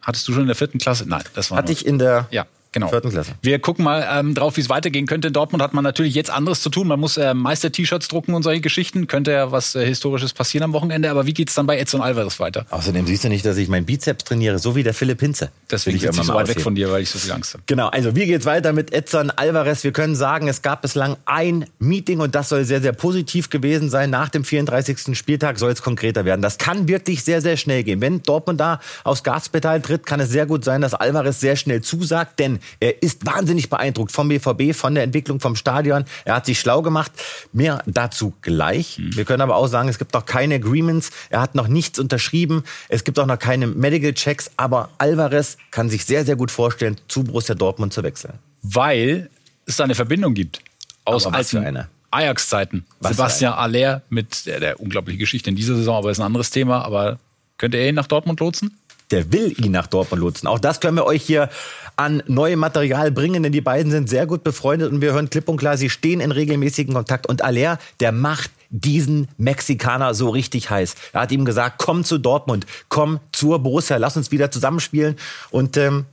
hattest 0.00 0.26
du 0.28 0.32
schon 0.32 0.42
in 0.42 0.48
der 0.48 0.56
vierten 0.56 0.78
Klasse? 0.78 1.04
Nein, 1.06 1.22
das 1.34 1.50
war 1.50 1.58
Hatte 1.58 1.72
ich 1.72 1.86
in 1.86 1.98
der 1.98 2.26
ja. 2.30 2.46
Genau. 2.76 2.88
Vierten 2.88 3.08
Klasse. 3.08 3.32
Wir 3.40 3.58
gucken 3.58 3.86
mal 3.86 4.06
ähm, 4.06 4.34
drauf, 4.34 4.58
wie 4.58 4.60
es 4.60 4.68
weitergehen 4.68 5.06
könnte. 5.06 5.28
In 5.28 5.32
Dortmund 5.32 5.62
hat 5.62 5.72
man 5.72 5.82
natürlich 5.82 6.14
jetzt 6.14 6.28
anderes 6.28 6.60
zu 6.60 6.68
tun. 6.68 6.86
Man 6.86 7.00
muss 7.00 7.16
äh, 7.16 7.32
Meister-T-Shirts 7.32 8.08
drucken 8.08 8.34
und 8.34 8.42
solche 8.42 8.60
Geschichten. 8.60 9.06
Könnte 9.06 9.32
ja 9.32 9.50
was 9.50 9.74
äh, 9.74 9.86
Historisches 9.86 10.34
passieren 10.34 10.64
am 10.64 10.72
Wochenende. 10.74 11.10
Aber 11.10 11.24
wie 11.24 11.32
geht's 11.32 11.54
dann 11.54 11.66
bei 11.66 11.78
Edson 11.78 12.02
Alvarez 12.02 12.38
weiter? 12.38 12.66
Außerdem 12.68 13.06
siehst 13.06 13.24
du 13.24 13.30
nicht, 13.30 13.46
dass 13.46 13.56
ich 13.56 13.70
meinen 13.70 13.86
Bizeps 13.86 14.24
trainiere, 14.24 14.58
so 14.58 14.76
wie 14.76 14.82
der 14.82 14.92
Philipp 14.92 15.20
Hinze. 15.20 15.52
Deswegen 15.70 15.98
bin 15.98 16.10
ich 16.10 16.16
so 16.16 16.34
weit 16.34 16.48
weg 16.48 16.60
von 16.60 16.74
dir, 16.74 16.92
weil 16.92 17.00
ich 17.00 17.08
so 17.08 17.18
viel 17.18 17.32
Angst 17.32 17.54
habe. 17.54 17.62
Genau, 17.64 17.88
also 17.88 18.14
wie 18.14 18.26
geht's 18.26 18.44
weiter 18.44 18.74
mit 18.74 18.92
Edson 18.92 19.30
Alvarez? 19.30 19.82
Wir 19.82 19.92
können 19.92 20.14
sagen, 20.14 20.46
es 20.46 20.60
gab 20.60 20.82
bislang 20.82 21.16
ein 21.24 21.64
Meeting 21.78 22.20
und 22.20 22.34
das 22.34 22.50
soll 22.50 22.66
sehr, 22.66 22.82
sehr 22.82 22.92
positiv 22.92 23.48
gewesen 23.48 23.88
sein. 23.88 24.10
Nach 24.10 24.28
dem 24.28 24.44
34. 24.44 25.16
Spieltag 25.16 25.58
soll 25.58 25.72
es 25.72 25.80
konkreter 25.80 26.26
werden. 26.26 26.42
Das 26.42 26.58
kann 26.58 26.88
wirklich 26.88 27.24
sehr, 27.24 27.40
sehr 27.40 27.56
schnell 27.56 27.84
gehen. 27.84 28.02
Wenn 28.02 28.22
Dortmund 28.22 28.60
da 28.60 28.80
aufs 29.02 29.22
Gaspedal 29.22 29.80
tritt, 29.80 30.04
kann 30.04 30.20
es 30.20 30.28
sehr 30.28 30.44
gut 30.44 30.62
sein, 30.62 30.82
dass 30.82 30.92
Alvarez 30.92 31.40
sehr 31.40 31.56
schnell 31.56 31.80
zusagt, 31.80 32.38
denn 32.38 32.60
er 32.80 33.02
ist 33.02 33.26
wahnsinnig 33.26 33.70
beeindruckt 33.70 34.12
vom 34.12 34.28
BVB, 34.28 34.74
von 34.74 34.94
der 34.94 35.04
Entwicklung 35.04 35.40
vom 35.40 35.56
Stadion. 35.56 36.04
Er 36.24 36.36
hat 36.36 36.46
sich 36.46 36.60
schlau 36.60 36.82
gemacht. 36.82 37.12
Mehr 37.52 37.82
dazu 37.86 38.34
gleich. 38.42 38.98
Mhm. 38.98 39.16
Wir 39.16 39.24
können 39.24 39.42
aber 39.42 39.56
auch 39.56 39.66
sagen, 39.66 39.88
es 39.88 39.98
gibt 39.98 40.14
noch 40.14 40.26
keine 40.26 40.56
Agreements. 40.56 41.10
Er 41.30 41.40
hat 41.40 41.54
noch 41.54 41.68
nichts 41.68 41.98
unterschrieben. 41.98 42.64
Es 42.88 43.04
gibt 43.04 43.18
auch 43.18 43.26
noch 43.26 43.38
keine 43.38 43.66
Medical 43.66 44.12
Checks. 44.12 44.50
Aber 44.56 44.90
Alvarez 44.98 45.56
kann 45.70 45.88
sich 45.88 46.04
sehr, 46.04 46.24
sehr 46.24 46.36
gut 46.36 46.50
vorstellen, 46.50 46.96
zu 47.08 47.24
Borussia 47.24 47.54
Dortmund 47.54 47.92
zu 47.92 48.02
wechseln. 48.02 48.34
Weil 48.62 49.30
es 49.66 49.76
da 49.76 49.84
eine 49.84 49.94
Verbindung 49.94 50.34
gibt. 50.34 50.60
Aus 51.04 51.26
alten 51.26 51.86
Ajax-Zeiten. 52.10 52.86
Sebastian 53.00 53.52
Aller 53.52 54.02
mit 54.08 54.46
der, 54.46 54.60
der 54.60 54.80
unglaublichen 54.80 55.18
Geschichte 55.18 55.50
in 55.50 55.56
dieser 55.56 55.76
Saison, 55.76 55.96
aber 55.96 56.10
ist 56.10 56.18
ein 56.18 56.26
anderes 56.26 56.50
Thema. 56.50 56.82
Aber 56.84 57.18
könnte 57.58 57.76
er 57.76 57.88
ihn 57.88 57.94
nach 57.94 58.06
Dortmund 58.06 58.40
lotsen? 58.40 58.76
Der 59.10 59.32
will 59.32 59.54
ihn 59.62 59.72
nach 59.72 59.86
Dortmund 59.86 60.22
lotsen. 60.22 60.48
Auch 60.48 60.58
das 60.58 60.80
können 60.80 60.96
wir 60.96 61.04
euch 61.04 61.22
hier 61.22 61.48
an 61.96 62.22
neuem 62.26 62.58
Material 62.58 63.10
bringen, 63.10 63.42
denn 63.42 63.52
die 63.52 63.60
beiden 63.60 63.90
sind 63.90 64.08
sehr 64.08 64.26
gut 64.26 64.44
befreundet 64.44 64.92
und 64.92 65.00
wir 65.00 65.12
hören 65.12 65.30
klipp 65.30 65.48
und 65.48 65.56
klar, 65.56 65.76
sie 65.76 65.90
stehen 65.90 66.20
in 66.20 66.32
regelmäßigen 66.32 66.94
Kontakt. 66.94 67.26
Und 67.26 67.42
Aller, 67.42 67.78
der 68.00 68.12
macht 68.12 68.50
diesen 68.70 69.28
Mexikaner 69.38 70.14
so 70.14 70.28
richtig 70.28 70.70
heiß. 70.70 70.94
Er 71.12 71.22
hat 71.22 71.32
ihm 71.32 71.44
gesagt, 71.44 71.76
komm 71.78 72.04
zu 72.04 72.18
Dortmund, 72.18 72.66
komm 72.88 73.20
zur 73.32 73.60
Borussia, 73.60 73.96
lass 73.96 74.16
uns 74.16 74.30
wieder 74.30 74.50
zusammenspielen. 74.50 75.16
Und 75.50 75.76
ähm, 75.76 76.04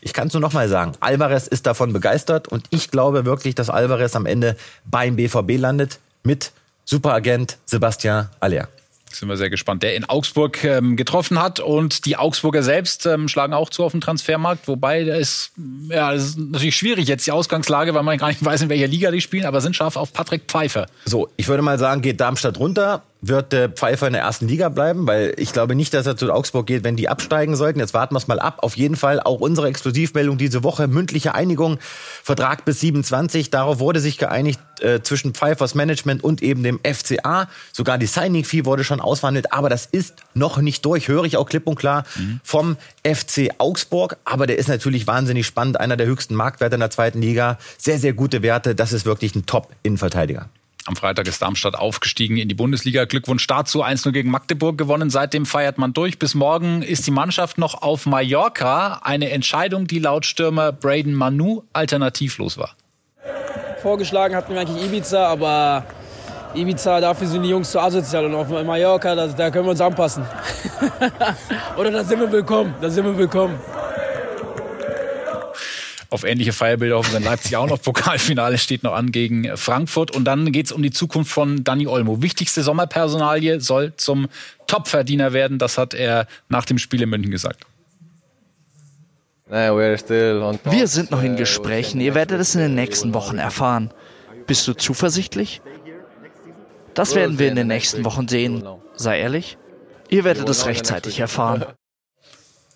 ich 0.00 0.12
kann 0.12 0.26
es 0.26 0.34
nur 0.34 0.40
noch 0.40 0.52
mal 0.52 0.68
sagen, 0.68 0.92
Alvarez 1.00 1.46
ist 1.46 1.66
davon 1.66 1.92
begeistert 1.92 2.48
und 2.48 2.66
ich 2.70 2.90
glaube 2.90 3.24
wirklich, 3.24 3.54
dass 3.54 3.70
Alvarez 3.70 4.16
am 4.16 4.26
Ende 4.26 4.56
beim 4.84 5.16
BVB 5.16 5.58
landet 5.58 6.00
mit 6.24 6.50
Superagent 6.84 7.58
Sebastian 7.64 8.28
Aller 8.40 8.68
sind 9.14 9.28
wir 9.28 9.36
sehr 9.36 9.50
gespannt, 9.50 9.82
der 9.82 9.94
in 9.94 10.04
Augsburg 10.04 10.62
ähm, 10.64 10.96
getroffen 10.96 11.40
hat. 11.40 11.60
Und 11.60 12.06
die 12.06 12.16
Augsburger 12.16 12.62
selbst 12.62 13.06
ähm, 13.06 13.28
schlagen 13.28 13.52
auch 13.52 13.70
zu 13.70 13.84
auf 13.84 13.92
dem 13.92 14.00
Transfermarkt. 14.00 14.68
Wobei, 14.68 15.04
da 15.04 15.14
ist, 15.14 15.52
ja, 15.88 16.12
das 16.12 16.22
ist 16.22 16.38
natürlich 16.38 16.76
schwierig 16.76 17.08
jetzt 17.08 17.26
die 17.26 17.32
Ausgangslage, 17.32 17.94
weil 17.94 18.02
man 18.02 18.18
gar 18.18 18.28
nicht 18.28 18.44
weiß, 18.44 18.62
in 18.62 18.68
welcher 18.68 18.86
Liga 18.86 19.10
die 19.10 19.20
spielen, 19.20 19.46
aber 19.46 19.60
sind 19.60 19.76
scharf 19.76 19.96
auf 19.96 20.12
Patrick 20.12 20.42
Pfeiffer. 20.48 20.86
So, 21.04 21.28
ich 21.36 21.48
würde 21.48 21.62
mal 21.62 21.78
sagen, 21.78 22.02
geht 22.02 22.20
Darmstadt 22.20 22.58
runter 22.58 23.02
wird 23.22 23.52
der 23.52 23.68
Pfeiffer 23.68 24.08
in 24.08 24.14
der 24.14 24.22
ersten 24.22 24.48
Liga 24.48 24.68
bleiben, 24.68 25.06
weil 25.06 25.32
ich 25.36 25.52
glaube 25.52 25.76
nicht, 25.76 25.94
dass 25.94 26.06
er 26.06 26.16
zu 26.16 26.30
Augsburg 26.32 26.66
geht, 26.66 26.82
wenn 26.82 26.96
die 26.96 27.08
absteigen 27.08 27.54
sollten. 27.54 27.78
Jetzt 27.78 27.94
warten 27.94 28.14
wir 28.14 28.18
es 28.18 28.26
mal 28.26 28.40
ab. 28.40 28.58
Auf 28.62 28.76
jeden 28.76 28.96
Fall 28.96 29.20
auch 29.20 29.40
unsere 29.40 29.68
Exklusivmeldung 29.68 30.38
diese 30.38 30.64
Woche, 30.64 30.88
mündliche 30.88 31.32
Einigung, 31.32 31.78
Vertrag 32.24 32.64
bis 32.64 32.80
27. 32.80 33.50
Darauf 33.50 33.78
wurde 33.78 34.00
sich 34.00 34.18
geeinigt 34.18 34.58
äh, 34.80 35.02
zwischen 35.02 35.34
Pfeiffers 35.34 35.76
Management 35.76 36.24
und 36.24 36.42
eben 36.42 36.64
dem 36.64 36.80
FCA. 36.82 37.48
Sogar 37.72 37.96
die 37.96 38.06
Signing-Fee 38.06 38.64
wurde 38.64 38.82
schon 38.82 39.00
ausverhandelt, 39.00 39.52
aber 39.52 39.68
das 39.68 39.86
ist 39.86 40.16
noch 40.34 40.58
nicht 40.58 40.84
durch, 40.84 41.06
höre 41.06 41.24
ich 41.24 41.36
auch 41.36 41.48
klipp 41.48 41.68
und 41.68 41.76
klar 41.76 42.02
mhm. 42.16 42.40
vom 42.42 42.76
FC 43.06 43.50
Augsburg. 43.58 44.16
Aber 44.24 44.48
der 44.48 44.58
ist 44.58 44.68
natürlich 44.68 45.06
wahnsinnig 45.06 45.46
spannend, 45.46 45.78
einer 45.78 45.96
der 45.96 46.06
höchsten 46.06 46.34
Marktwerte 46.34 46.74
in 46.74 46.80
der 46.80 46.90
zweiten 46.90 47.22
Liga. 47.22 47.58
Sehr, 47.78 48.00
sehr 48.00 48.14
gute 48.14 48.42
Werte. 48.42 48.74
Das 48.74 48.92
ist 48.92 49.06
wirklich 49.06 49.36
ein 49.36 49.46
Top-Innenverteidiger. 49.46 50.48
Am 50.84 50.96
Freitag 50.96 51.28
ist 51.28 51.40
Darmstadt 51.40 51.76
aufgestiegen 51.76 52.36
in 52.36 52.48
die 52.48 52.54
Bundesliga. 52.54 53.04
Glückwunsch 53.04 53.46
dazu. 53.46 53.84
1-0 53.84 54.10
gegen 54.10 54.30
Magdeburg 54.30 54.76
gewonnen. 54.76 55.10
Seitdem 55.10 55.46
feiert 55.46 55.78
man 55.78 55.92
durch. 55.92 56.18
Bis 56.18 56.34
morgen 56.34 56.82
ist 56.82 57.06
die 57.06 57.12
Mannschaft 57.12 57.56
noch 57.56 57.82
auf 57.82 58.06
Mallorca. 58.06 59.00
Eine 59.02 59.30
Entscheidung, 59.30 59.86
die 59.86 60.00
laut 60.00 60.26
Stürmer 60.26 60.72
Braden 60.72 61.14
Manu 61.14 61.62
alternativlos 61.72 62.58
war. 62.58 62.74
Vorgeschlagen 63.80 64.34
hatten 64.34 64.52
wir 64.54 64.60
eigentlich 64.60 64.84
Ibiza, 64.84 65.26
aber 65.26 65.84
Ibiza, 66.54 67.00
dafür 67.00 67.28
sind 67.28 67.42
die 67.44 67.50
Jungs 67.50 67.70
zu 67.70 67.78
asozial. 67.78 68.24
Und 68.26 68.34
auf 68.34 68.48
Mallorca, 68.48 69.14
da, 69.14 69.28
da 69.28 69.50
können 69.50 69.66
wir 69.66 69.70
uns 69.70 69.80
anpassen. 69.80 70.24
Oder 71.76 71.92
da 71.92 72.02
sind 72.02 72.18
wir 72.18 72.30
willkommen. 72.32 72.74
Da 72.80 72.90
sind 72.90 73.04
wir 73.04 73.16
willkommen 73.16 73.58
auf 76.12 76.24
ähnliche 76.24 76.52
Feierbilder 76.52 76.96
hoffen 76.96 77.12
wir 77.12 77.18
in 77.18 77.24
Leipzig 77.24 77.56
auch 77.56 77.66
noch. 77.66 77.80
Pokalfinale 77.82 78.58
steht 78.58 78.82
noch 78.82 78.92
an 78.92 79.12
gegen 79.12 79.56
Frankfurt. 79.56 80.10
Und 80.10 80.24
dann 80.24 80.52
geht 80.52 80.66
es 80.66 80.72
um 80.72 80.82
die 80.82 80.90
Zukunft 80.90 81.32
von 81.32 81.64
Dani 81.64 81.86
Olmo. 81.86 82.22
Wichtigste 82.22 82.62
Sommerpersonalie 82.62 83.60
soll 83.60 83.94
zum 83.96 84.28
Topverdiener 84.66 85.32
werden. 85.32 85.58
Das 85.58 85.78
hat 85.78 85.94
er 85.94 86.26
nach 86.48 86.64
dem 86.64 86.78
Spiel 86.78 87.02
in 87.02 87.08
München 87.08 87.30
gesagt. 87.30 87.64
Wir 89.48 90.86
sind 90.86 91.10
noch 91.10 91.22
in 91.22 91.36
Gesprächen. 91.36 92.00
Ihr 92.00 92.14
werdet 92.14 92.40
es 92.40 92.54
in 92.54 92.60
den 92.60 92.74
nächsten 92.74 93.12
Wochen 93.12 93.38
erfahren. 93.38 93.92
Bist 94.46 94.66
du 94.66 94.72
zuversichtlich? 94.72 95.60
Das 96.94 97.14
werden 97.14 97.38
wir 97.38 97.48
in 97.48 97.56
den 97.56 97.66
nächsten 97.68 98.04
Wochen 98.04 98.28
sehen. 98.28 98.64
Sei 98.94 99.20
ehrlich. 99.20 99.58
Ihr 100.08 100.24
werdet 100.24 100.48
es 100.48 100.66
rechtzeitig 100.66 101.20
erfahren. 101.20 101.64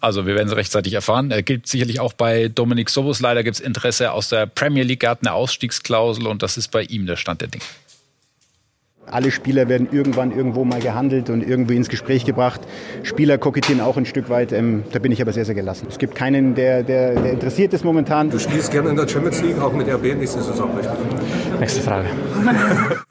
Also 0.06 0.24
wir 0.24 0.36
werden 0.36 0.46
es 0.46 0.54
rechtzeitig 0.54 0.92
erfahren. 0.92 1.32
Er 1.32 1.42
gilt 1.42 1.66
sicherlich 1.66 1.98
auch 1.98 2.12
bei 2.12 2.46
Dominik 2.46 2.90
Sobos. 2.90 3.18
Leider 3.18 3.42
gibt 3.42 3.56
es 3.56 3.60
Interesse 3.60 4.12
aus 4.12 4.28
der 4.28 4.46
Premier 4.46 4.84
League. 4.84 5.02
Er 5.02 5.10
hat 5.10 5.18
eine 5.22 5.32
Ausstiegsklausel 5.32 6.28
und 6.28 6.44
das 6.44 6.56
ist 6.56 6.70
bei 6.70 6.82
ihm 6.82 7.06
der 7.06 7.16
Stand 7.16 7.40
der 7.40 7.48
Dinge. 7.48 7.64
Alle 9.06 9.32
Spieler 9.32 9.68
werden 9.68 9.88
irgendwann 9.90 10.30
irgendwo 10.30 10.64
mal 10.64 10.78
gehandelt 10.78 11.28
und 11.28 11.42
irgendwie 11.42 11.74
ins 11.74 11.88
Gespräch 11.88 12.24
gebracht. 12.24 12.60
Spieler 13.02 13.36
kokettieren 13.36 13.80
auch 13.80 13.96
ein 13.96 14.06
Stück 14.06 14.30
weit. 14.30 14.52
Ähm, 14.52 14.84
da 14.92 15.00
bin 15.00 15.10
ich 15.10 15.20
aber 15.20 15.32
sehr, 15.32 15.44
sehr 15.44 15.56
gelassen. 15.56 15.88
Es 15.90 15.98
gibt 15.98 16.14
keinen, 16.14 16.54
der, 16.54 16.84
der, 16.84 17.20
der 17.20 17.32
interessiert 17.32 17.72
ist 17.72 17.84
momentan. 17.84 18.30
Du 18.30 18.38
spielst 18.38 18.70
gerne 18.70 18.90
in 18.90 18.96
der 18.96 19.08
Champions 19.08 19.42
League, 19.42 19.60
auch 19.60 19.72
mit 19.72 19.88
RB 19.88 20.14
nächste 20.14 20.40
Saison, 20.40 20.70
richtig? 20.76 21.58
Nächste 21.58 21.80
Frage. 21.80 22.06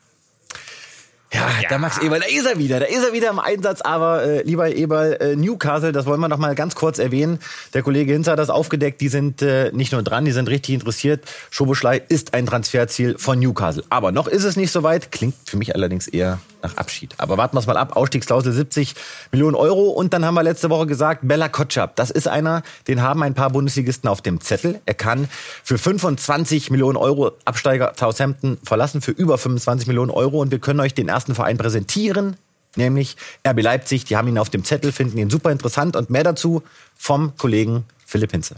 Ja, 1.33 1.49
ja, 1.61 1.69
der 1.69 1.79
Max 1.79 1.97
Eberl, 1.97 2.19
da 2.19 2.27
ist 2.27 2.45
er 2.45 2.57
wieder, 2.57 2.79
da 2.79 2.85
ist 2.85 3.03
er 3.03 3.11
wieder 3.11 3.29
im 3.29 3.39
Einsatz, 3.39 3.81
aber 3.81 4.23
äh, 4.23 4.41
lieber 4.43 4.73
Eberl, 4.73 5.13
äh, 5.19 5.35
Newcastle, 5.35 5.91
das 5.91 6.05
wollen 6.05 6.19
wir 6.19 6.29
noch 6.29 6.37
mal 6.37 6.55
ganz 6.55 6.75
kurz 6.75 6.99
erwähnen. 6.99 7.39
Der 7.73 7.81
Kollege 7.81 8.13
Hinz 8.13 8.27
hat 8.27 8.39
das 8.39 8.49
aufgedeckt, 8.49 9.01
die 9.01 9.09
sind 9.09 9.41
äh, 9.41 9.71
nicht 9.73 9.91
nur 9.91 10.03
dran, 10.03 10.23
die 10.23 10.31
sind 10.31 10.47
richtig 10.49 10.75
interessiert. 10.75 11.23
Schoboschlei 11.49 12.01
ist 12.07 12.33
ein 12.33 12.45
Transferziel 12.45 13.17
von 13.17 13.39
Newcastle. 13.39 13.83
Aber 13.89 14.11
noch 14.11 14.27
ist 14.27 14.43
es 14.43 14.55
nicht 14.55 14.71
so 14.71 14.83
weit, 14.83 15.11
klingt 15.11 15.35
für 15.45 15.57
mich 15.57 15.75
allerdings 15.75 16.07
eher 16.07 16.39
nach 16.65 16.77
Abschied. 16.77 17.15
Aber 17.17 17.37
warten 17.37 17.55
wir 17.55 17.59
es 17.59 17.67
mal 17.67 17.77
ab. 17.77 17.95
Ausstiegsklausel 17.95 18.51
70 18.51 18.95
Millionen 19.31 19.55
Euro. 19.55 19.89
Und 19.89 20.13
dann 20.13 20.25
haben 20.25 20.33
wir 20.33 20.43
letzte 20.43 20.69
Woche 20.69 20.85
gesagt, 20.85 21.21
Bella 21.23 21.49
Kotschap, 21.49 21.95
das 21.95 22.09
ist 22.11 22.27
einer, 22.27 22.63
den 22.87 23.01
haben 23.01 23.23
ein 23.23 23.33
paar 23.33 23.49
Bundesligisten 23.49 24.09
auf 24.09 24.21
dem 24.21 24.41
Zettel. 24.41 24.81
Er 24.85 24.93
kann 24.93 25.27
für 25.63 25.77
25 25.77 26.71
Millionen 26.71 26.97
Euro 26.97 27.31
Absteiger 27.45 27.93
Southampton 27.97 28.57
verlassen, 28.63 29.01
für 29.01 29.11
über 29.11 29.37
25 29.37 29.87
Millionen 29.87 30.11
Euro. 30.11 30.41
Und 30.41 30.51
wir 30.51 30.59
können 30.59 30.79
euch 30.79 30.93
den 30.93 31.07
ersten 31.07 31.35
Verein 31.35 31.57
präsentieren, 31.57 32.37
nämlich 32.75 33.15
RB 33.47 33.61
Leipzig. 33.61 34.05
Die 34.05 34.17
haben 34.17 34.27
ihn 34.27 34.37
auf 34.37 34.49
dem 34.49 34.63
Zettel, 34.63 34.91
finden 34.91 35.17
ihn 35.17 35.29
super 35.29 35.51
interessant. 35.51 35.95
Und 35.95 36.09
mehr 36.09 36.23
dazu 36.23 36.63
vom 36.95 37.35
Kollegen 37.37 37.85
Philipp 38.05 38.31
Hinze. 38.31 38.55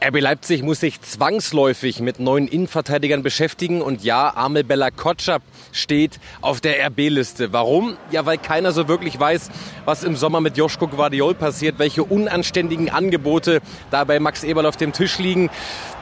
RB 0.00 0.20
Leipzig 0.20 0.62
muss 0.62 0.78
sich 0.78 1.00
zwangsläufig 1.00 1.98
mit 1.98 2.20
neuen 2.20 2.46
Innenverteidigern 2.46 3.24
beschäftigen 3.24 3.82
und 3.82 4.04
ja, 4.04 4.32
Amel 4.36 4.62
Bella 4.62 4.92
Kotschap 4.92 5.42
steht 5.72 6.20
auf 6.40 6.60
der 6.60 6.86
RB-Liste. 6.86 7.52
Warum? 7.52 7.96
Ja, 8.12 8.24
weil 8.24 8.38
keiner 8.38 8.70
so 8.70 8.86
wirklich 8.86 9.18
weiß, 9.18 9.50
was 9.86 10.04
im 10.04 10.14
Sommer 10.14 10.40
mit 10.40 10.56
Joschko 10.56 10.86
Guardiol 10.86 11.34
passiert, 11.34 11.80
welche 11.80 12.04
unanständigen 12.04 12.90
Angebote 12.90 13.60
da 13.90 14.04
bei 14.04 14.20
Max 14.20 14.44
Eberl 14.44 14.66
auf 14.66 14.76
dem 14.76 14.92
Tisch 14.92 15.18
liegen, 15.18 15.50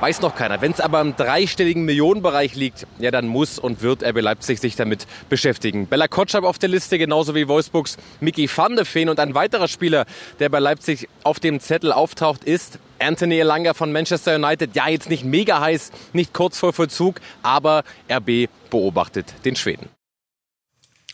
weiß 0.01 0.21
noch 0.21 0.35
keiner. 0.35 0.61
Wenn 0.61 0.73
es 0.73 0.81
aber 0.81 1.01
im 1.01 1.17
dreistelligen 1.17 1.85
Millionenbereich 1.85 2.55
liegt, 2.55 2.87
ja, 2.99 3.11
dann 3.11 3.27
muss 3.27 3.59
und 3.59 3.83
wird 3.83 4.03
RB 4.03 4.21
Leipzig 4.21 4.61
sich 4.61 4.77
damit 4.77 5.07
beschäftigen. 5.29 5.87
Bella 5.87 6.09
Kotschap 6.09 6.45
auf 6.45 6.59
der 6.59 6.69
Liste, 6.69 6.99
genauso 6.99 7.35
wie 7.35 7.49
Wolfsburgs 7.49 7.97
Mickey 8.21 8.49
van 8.55 8.77
de 8.77 8.85
Feen 8.85 9.09
und 9.09 9.21
ein 9.21 9.35
weiterer 9.35 9.69
Spieler, 9.69 10.07
der 10.39 10.49
bei 10.49 10.59
Leipzig 10.59 11.09
auf 11.23 11.41
dem 11.41 11.61
Zettel 11.61 11.93
auftaucht, 11.93 12.45
ist 12.45 12.79
Anthony 12.99 13.39
Elanga 13.39 13.75
von 13.75 13.93
Manchester 13.93 14.37
United, 14.37 14.75
ja 14.75 14.89
jetzt 14.89 15.11
nicht 15.11 15.25
mega 15.25 15.61
heiß, 15.61 15.93
nicht 16.13 16.33
kurz 16.33 16.59
vor 16.59 16.73
Vollzug, 16.73 17.21
aber 17.43 17.85
RB 18.11 18.49
beobachtet 18.71 19.35
den 19.45 19.57
Schweden. 19.57 19.89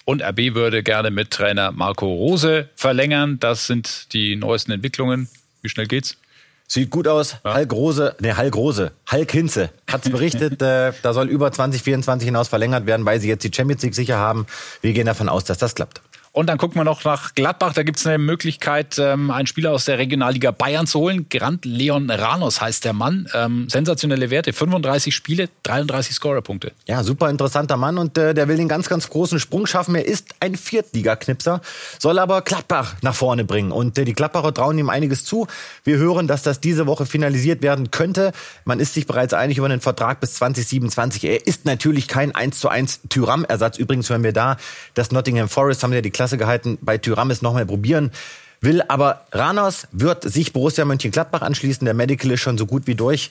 Und 0.05 0.23
RB 0.23 0.55
würde 0.55 0.83
gerne 0.83 1.11
mit 1.11 1.31
Trainer 1.31 1.71
Marco 1.71 2.07
Rose 2.07 2.69
verlängern. 2.75 3.39
Das 3.39 3.69
sind 3.69 4.13
die 4.13 4.35
neuesten 4.35 4.73
Entwicklungen. 4.73 5.29
Wie 5.63 5.69
schnell 5.69 5.87
geht's? 5.87 6.17
Sieht 6.73 6.89
gut 6.89 7.07
aus. 7.07 7.37
Ja. 7.45 7.55
Hulk 7.55 7.71
Rose, 7.75 8.17
ne, 8.21 8.35
Hulk 8.35 8.57
Rose, 8.57 8.93
Hulk 9.11 9.31
Hinze 9.31 9.69
hat's 9.87 10.09
berichtet, 10.09 10.63
äh, 10.63 10.95
da 11.03 11.13
soll 11.13 11.29
über 11.29 11.53
2024 11.53 12.25
hinaus 12.25 12.49
verlängert 12.49 12.87
werden, 12.87 13.05
weil 13.05 13.21
sie 13.21 13.29
jetzt 13.29 13.45
die 13.45 13.53
Champions 13.55 13.83
League 13.83 13.95
sicher 13.95 14.17
haben. 14.17 14.47
Wir 14.81 14.95
gehen 14.95 15.05
davon 15.05 15.29
aus, 15.29 15.45
dass 15.45 15.59
das 15.59 15.75
klappt. 15.75 16.01
Und 16.35 16.47
dann 16.47 16.57
gucken 16.57 16.81
wir 16.81 16.85
noch 16.85 17.05
nach 17.05 17.35
Gladbach. 17.35 17.75
Da 17.75 17.83
gibt 17.83 17.99
es 17.99 18.07
eine 18.07 18.17
Möglichkeit, 18.17 18.99
ähm, 18.99 19.31
einen 19.31 19.47
Spieler 19.47 19.73
aus 19.73 19.85
der 19.85 19.99
Regionalliga 19.99 20.51
Bayern 20.51 20.87
zu 20.87 20.99
holen. 20.99 21.27
Grant 21.29 21.67
Leon 21.67 22.09
Ranos 22.09 22.63
heißt 22.63 22.87
der 22.87 22.95
Mann. 22.95 23.29
Ähm, 23.35 23.69
sensationelle 23.69 24.31
Werte. 24.31 24.55
35 24.55 25.15
Spiele, 25.15 25.51
33 25.65 26.15
Scorerpunkte. 26.15 26.73
Ja, 26.87 27.05
super 27.05 27.29
interessanter 27.29 27.77
Mann 27.77 27.99
und 27.99 28.17
äh, 28.17 28.33
der 28.33 28.49
will 28.49 28.57
den 28.57 28.69
ganz, 28.69 28.89
ganz 28.89 29.11
großen 29.11 29.41
Sprung 29.41 29.67
schaffen. 29.67 29.95
Er 29.95 30.07
ist 30.07 30.35
ein 30.41 30.57
Viertliga-Knipser, 30.57 31.61
soll 31.99 32.19
aber 32.19 32.41
Gladbach 32.41 32.95
nach 33.03 33.15
vorne 33.15 33.45
bringen. 33.45 33.71
Und 33.71 33.99
äh, 33.99 34.07
die 34.07 34.15
Gladbacher 34.15 34.55
trauen 34.55 34.79
ihm 34.79 34.89
einiges 34.89 35.27
zu. 35.27 35.49
Wir 35.85 35.99
hören, 35.99 36.29
dass 36.29 36.43
das 36.43 36.61
diese 36.61 36.87
Woche 36.87 37.05
finalisiert 37.05 37.61
werden 37.61 37.91
könnte. 37.91 38.33
Man 38.65 38.81
ist 38.81 38.95
sich 38.95 39.07
bereits 39.07 39.35
einig 39.35 39.59
über 39.59 39.67
einen 39.67 39.83
Vertrag 39.83 40.21
bis 40.21 40.33
2027. 40.37 41.25
Er 41.25 41.47
ist 41.47 41.67
natürlich 41.67 42.09
kein 42.09 42.35
1 42.35 42.59
zu 42.59 42.71
1 42.71 43.03
Tyram-Ersatz. 43.11 43.77
Übrigens 43.77 44.09
hören 44.09 44.25
wir 44.25 44.33
da, 44.33 44.57
dass 44.95 45.13
Nottingham 45.13 45.51
Forest 45.51 45.83
haben 45.83 45.93
ja 45.93 46.01
die 46.01 46.11
Klasse 46.23 46.39
gehalten, 46.39 46.79
bei 46.81 46.99
Tyramis 46.99 47.43
nochmal 47.43 47.67
probieren 47.67 48.13
will. 48.61 48.81
Aber 48.87 49.27
Ranos 49.33 49.89
wird 49.91 50.23
sich 50.23 50.53
Borussia 50.53 50.85
Mönchengladbach 50.85 51.43
anschließen. 51.43 51.85
Der 51.85 51.95
Medical 51.95 52.31
ist 52.31 52.41
schon 52.41 52.57
so 52.59 52.65
gut 52.67 52.87
wie 52.87 52.95
durch. 52.95 53.31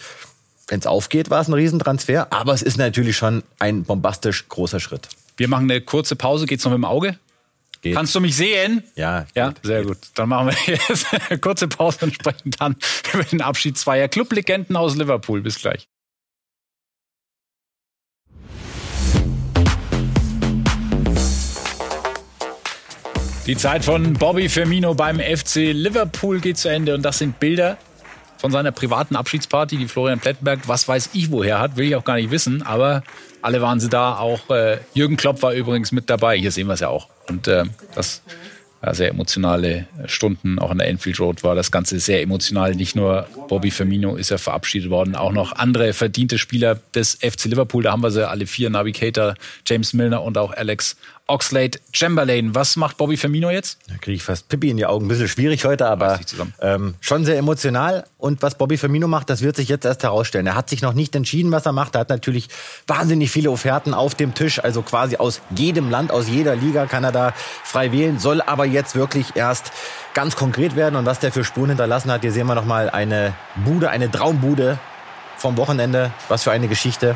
Wenn 0.67 0.79
es 0.79 0.85
aufgeht, 0.85 1.29
war 1.29 1.39
es 1.39 1.47
ein 1.47 1.53
Riesentransfer. 1.53 2.27
Aber 2.33 2.53
es 2.53 2.61
ist 2.61 2.77
natürlich 2.77 3.15
schon 3.15 3.43
ein 3.59 3.83
bombastisch 3.83 4.49
großer 4.49 4.81
Schritt. 4.81 5.07
Wir 5.37 5.47
machen 5.47 5.71
eine 5.71 5.79
kurze 5.79 6.17
Pause. 6.17 6.45
Geht's 6.47 6.65
noch 6.65 6.71
mit 6.71 6.79
dem 6.79 6.85
Auge? 6.85 7.17
Geht. 7.81 7.95
Kannst 7.95 8.13
du 8.13 8.19
mich 8.19 8.35
sehen? 8.35 8.83
Ja. 8.95 9.25
Ja, 9.35 9.53
sehr 9.63 9.79
geht. 9.79 9.87
gut. 9.87 9.97
Dann 10.15 10.27
machen 10.27 10.47
wir 10.47 10.75
jetzt 10.75 11.07
eine 11.29 11.39
kurze 11.39 11.69
Pause 11.69 11.99
und 12.01 12.13
sprechen 12.13 12.51
dann 12.59 12.75
über 13.13 13.23
den 13.23 13.41
Abschied 13.41 13.77
zweier 13.77 14.09
Clublegenden 14.09 14.75
aus 14.75 14.97
Liverpool. 14.97 15.41
Bis 15.41 15.59
gleich. 15.59 15.87
Die 23.51 23.57
Zeit 23.57 23.83
von 23.83 24.13
Bobby 24.13 24.47
Firmino 24.47 24.93
beim 24.93 25.19
FC 25.19 25.73
Liverpool 25.73 26.39
geht 26.39 26.57
zu 26.57 26.69
Ende 26.69 26.95
und 26.95 27.01
das 27.01 27.17
sind 27.17 27.37
Bilder 27.37 27.77
von 28.37 28.49
seiner 28.49 28.71
privaten 28.71 29.17
Abschiedsparty, 29.17 29.75
die 29.75 29.89
Florian 29.89 30.21
Plettenberg, 30.21 30.69
was 30.69 30.87
weiß 30.87 31.09
ich 31.11 31.31
woher 31.31 31.59
hat, 31.59 31.75
will 31.75 31.85
ich 31.85 31.97
auch 31.97 32.05
gar 32.05 32.15
nicht 32.15 32.31
wissen, 32.31 32.61
aber 32.61 33.03
alle 33.41 33.61
waren 33.61 33.81
sie 33.81 33.89
da. 33.89 34.17
Auch 34.17 34.49
äh, 34.51 34.77
Jürgen 34.93 35.17
Klopp 35.17 35.41
war 35.41 35.51
übrigens 35.51 35.91
mit 35.91 36.09
dabei. 36.09 36.37
Hier 36.37 36.49
sehen 36.49 36.67
wir 36.67 36.75
es 36.75 36.79
ja 36.79 36.87
auch. 36.87 37.09
Und 37.27 37.49
äh, 37.49 37.65
das 37.93 38.21
ja, 38.83 38.93
sehr 38.93 39.09
emotionale 39.09 39.85
Stunden, 40.05 40.57
auch 40.57 40.71
an 40.71 40.79
der 40.79 40.87
Enfield 40.87 41.19
Road 41.19 41.43
war 41.43 41.53
das 41.53 41.71
Ganze 41.71 41.99
sehr 41.99 42.21
emotional. 42.21 42.73
Nicht 42.73 42.95
nur 42.95 43.27
Bobby 43.47 43.69
Firmino 43.69 44.15
ist 44.15 44.29
ja 44.29 44.37
verabschiedet 44.37 44.89
worden, 44.89 45.15
auch 45.15 45.33
noch 45.33 45.51
andere 45.51 45.93
verdiente 45.93 46.37
Spieler 46.37 46.79
des 46.95 47.15
FC 47.15 47.45
Liverpool. 47.45 47.83
Da 47.83 47.91
haben 47.91 48.01
wir 48.01 48.11
sie 48.11 48.27
alle 48.27 48.47
vier, 48.47 48.69
Navigator, 48.69 49.35
James 49.67 49.93
Milner 49.93 50.23
und 50.23 50.37
auch 50.37 50.53
Alex 50.53 50.95
Oxlade 51.31 51.79
Chamberlain. 51.93 52.53
Was 52.53 52.75
macht 52.75 52.97
Bobby 52.97 53.15
Firmino 53.15 53.49
jetzt? 53.49 53.79
Da 53.87 53.95
kriege 53.95 54.17
ich 54.17 54.23
fast 54.23 54.49
Pippi 54.49 54.69
in 54.69 54.75
die 54.75 54.85
Augen. 54.85 55.05
Ein 55.05 55.07
bisschen 55.07 55.29
schwierig 55.29 55.63
heute, 55.63 55.87
aber 55.87 56.19
ähm, 56.59 56.95
schon 56.99 57.23
sehr 57.23 57.37
emotional. 57.37 58.03
Und 58.17 58.41
was 58.41 58.55
Bobby 58.55 58.75
Firmino 58.75 59.07
macht, 59.07 59.29
das 59.29 59.41
wird 59.41 59.55
sich 59.55 59.69
jetzt 59.69 59.85
erst 59.85 60.03
herausstellen. 60.03 60.45
Er 60.45 60.55
hat 60.55 60.69
sich 60.69 60.81
noch 60.81 60.91
nicht 60.91 61.15
entschieden, 61.15 61.51
was 61.51 61.65
er 61.65 61.71
macht. 61.71 61.95
Er 61.95 62.01
hat 62.01 62.09
natürlich 62.09 62.49
wahnsinnig 62.85 63.31
viele 63.31 63.49
Offerten 63.49 63.93
auf 63.93 64.13
dem 64.13 64.33
Tisch. 64.33 64.61
Also 64.61 64.81
quasi 64.81 65.15
aus 65.15 65.39
jedem 65.55 65.89
Land, 65.89 66.11
aus 66.11 66.27
jeder 66.27 66.55
Liga 66.57 66.85
kann 66.85 67.05
er 67.05 67.13
da 67.13 67.33
frei 67.63 67.93
wählen. 67.93 68.19
Soll 68.19 68.41
aber 68.41 68.65
jetzt 68.65 68.95
wirklich 68.95 69.27
erst 69.35 69.71
ganz 70.13 70.35
konkret 70.35 70.75
werden. 70.75 70.97
Und 70.97 71.05
was 71.05 71.19
der 71.19 71.31
für 71.31 71.45
Spuren 71.45 71.69
hinterlassen 71.69 72.11
hat, 72.11 72.21
hier 72.21 72.33
sehen 72.33 72.47
wir 72.47 72.55
nochmal 72.55 72.89
eine 72.89 73.33
Bude, 73.63 73.89
eine 73.89 74.11
Traumbude 74.11 74.79
vom 75.37 75.55
Wochenende. 75.55 76.11
Was 76.27 76.43
für 76.43 76.51
eine 76.51 76.67
Geschichte. 76.67 77.15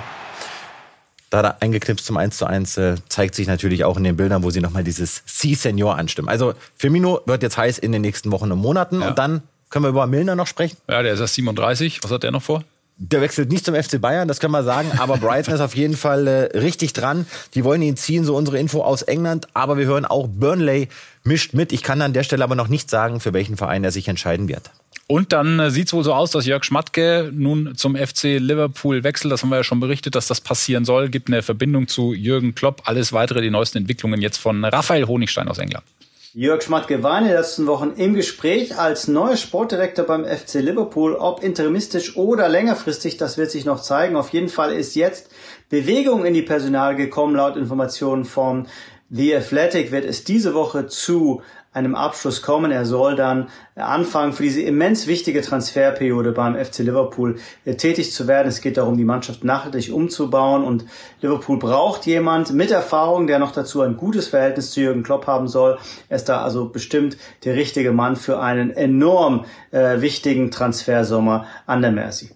Da 1.35 1.39
hat 1.39 1.45
er 1.45 1.61
eingeknipst 1.61 2.05
zum 2.05 2.15
1 2.15 2.37
zu 2.37 2.45
1, 2.45 2.77
äh, 2.77 2.95
zeigt 3.09 3.35
sich 3.35 3.45
natürlich 3.45 3.83
auch 3.83 3.97
in 3.97 4.05
den 4.05 4.15
Bildern, 4.15 4.43
wo 4.43 4.51
sie 4.51 4.61
nochmal 4.61 4.85
dieses 4.85 5.25
C-Senior 5.25 5.97
anstimmen. 5.97 6.29
Also 6.29 6.53
Firmino 6.77 7.19
wird 7.25 7.43
jetzt 7.43 7.57
heiß 7.57 7.77
in 7.77 7.91
den 7.91 8.03
nächsten 8.03 8.31
Wochen 8.31 8.53
und 8.53 8.59
Monaten. 8.59 9.01
Ja. 9.01 9.09
Und 9.09 9.19
dann 9.19 9.41
können 9.69 9.83
wir 9.83 9.89
über 9.89 10.07
Milner 10.07 10.37
noch 10.37 10.47
sprechen. 10.47 10.77
Ja, 10.89 11.03
der 11.03 11.11
ist 11.11 11.19
erst 11.19 11.33
37. 11.33 12.01
Was 12.05 12.11
hat 12.11 12.23
der 12.23 12.31
noch 12.31 12.41
vor? 12.41 12.63
Der 12.95 13.19
wechselt 13.19 13.51
nicht 13.51 13.65
zum 13.65 13.75
FC 13.75 13.99
Bayern, 13.99 14.29
das 14.29 14.39
können 14.39 14.53
wir 14.53 14.63
sagen, 14.63 14.89
aber 14.97 15.17
Brighton 15.17 15.53
ist 15.53 15.59
auf 15.59 15.75
jeden 15.75 15.97
Fall 15.97 16.25
äh, 16.25 16.57
richtig 16.57 16.93
dran. 16.93 17.27
Die 17.53 17.65
wollen 17.65 17.81
ihn 17.81 17.97
ziehen, 17.97 18.23
so 18.23 18.37
unsere 18.37 18.57
Info 18.57 18.81
aus 18.81 19.01
England, 19.01 19.49
aber 19.53 19.77
wir 19.77 19.87
hören 19.87 20.05
auch 20.05 20.29
Burnley 20.29 20.87
mischt 21.25 21.53
mit. 21.53 21.73
Ich 21.73 21.83
kann 21.83 22.01
an 22.01 22.13
der 22.13 22.23
Stelle 22.23 22.45
aber 22.45 22.55
noch 22.55 22.69
nicht 22.69 22.89
sagen, 22.89 23.19
für 23.19 23.33
welchen 23.33 23.57
Verein 23.57 23.83
er 23.83 23.91
sich 23.91 24.07
entscheiden 24.07 24.47
wird. 24.47 24.71
Und 25.07 25.33
dann 25.33 25.59
äh, 25.59 25.69
sieht 25.69 25.87
es 25.87 25.93
wohl 25.93 26.03
so 26.03 26.13
aus, 26.13 26.31
dass 26.31 26.47
Jörg 26.47 26.63
Schmatke 26.63 27.31
nun 27.33 27.75
zum 27.75 27.95
FC 27.95 28.39
Liverpool 28.39 29.03
wechselt. 29.03 29.31
Das 29.31 29.43
haben 29.43 29.49
wir 29.49 29.57
ja 29.57 29.63
schon 29.63 29.79
berichtet, 29.79 30.15
dass 30.15 30.27
das 30.27 30.41
passieren 30.41 30.83
soll. 30.83 31.09
Gibt 31.09 31.27
eine 31.27 31.43
Verbindung 31.43 31.87
zu 31.87 32.13
Jürgen 32.13 32.55
Klopp. 32.55 32.81
Alles 32.85 33.13
weitere, 33.13 33.41
die 33.41 33.51
neuesten 33.51 33.79
Entwicklungen 33.79 34.21
jetzt 34.21 34.37
von 34.37 34.65
Raphael 34.65 35.05
Honigstein 35.05 35.47
aus 35.47 35.59
England. 35.59 35.85
Jörg 36.33 36.63
Schmatke 36.63 37.01
war 37.01 37.19
in 37.19 37.25
den 37.25 37.33
letzten 37.33 37.65
Wochen 37.67 37.93
im 37.95 38.13
Gespräch 38.13 38.77
als 38.77 39.07
neuer 39.07 39.37
Sportdirektor 39.37 40.05
beim 40.05 40.25
FC 40.25 40.55
Liverpool. 40.55 41.15
Ob 41.15 41.43
interimistisch 41.43 42.17
oder 42.17 42.49
längerfristig, 42.49 43.15
das 43.17 43.37
wird 43.37 43.51
sich 43.51 43.63
noch 43.63 43.81
zeigen. 43.81 44.15
Auf 44.17 44.29
jeden 44.29 44.49
Fall 44.49 44.73
ist 44.73 44.95
jetzt 44.95 45.29
Bewegung 45.69 46.25
in 46.25 46.33
die 46.33 46.41
Personal 46.41 46.95
gekommen. 46.95 47.35
Laut 47.35 47.55
Informationen 47.55 48.25
von 48.25 48.67
The 49.09 49.35
Athletic 49.35 49.91
wird 49.91 50.03
es 50.03 50.23
diese 50.23 50.53
Woche 50.55 50.87
zu 50.87 51.41
einem 51.75 51.93
Abschluss 51.93 52.41
kommen. 52.41 52.71
Er 52.71 52.85
soll 52.85 53.15
dann 53.15 53.49
anfangen, 53.75 54.31
für 54.31 54.43
diese 54.43 54.61
immens 54.61 55.07
wichtige 55.07 55.41
Transferperiode 55.41 56.31
beim 56.31 56.55
FC 56.55 56.79
Liverpool 56.79 57.37
äh, 57.65 57.75
tätig 57.75 58.13
zu 58.13 58.27
werden. 58.27 58.47
Es 58.47 58.61
geht 58.61 58.77
darum, 58.77 58.97
die 58.97 59.03
Mannschaft 59.03 59.43
nachhaltig 59.43 59.91
umzubauen 59.91 60.63
und 60.63 60.85
Liverpool 61.21 61.59
braucht 61.59 62.05
jemand 62.05 62.53
mit 62.53 62.71
Erfahrung, 62.71 63.27
der 63.27 63.39
noch 63.39 63.51
dazu 63.51 63.81
ein 63.81 63.97
gutes 63.97 64.29
Verhältnis 64.29 64.71
zu 64.71 64.79
Jürgen 64.79 65.03
Klopp 65.03 65.27
haben 65.27 65.49
soll. 65.49 65.77
Er 66.07 66.15
ist 66.15 66.29
da 66.29 66.41
also 66.41 66.69
bestimmt 66.69 67.17
der 67.43 67.55
richtige 67.55 67.91
Mann 67.91 68.15
für 68.15 68.39
einen 68.39 68.71
enorm 68.71 69.45
äh, 69.71 69.99
wichtigen 69.99 70.51
Transfersommer 70.51 71.45
an 71.65 71.81
der 71.81 71.91
Mercy. 71.91 72.31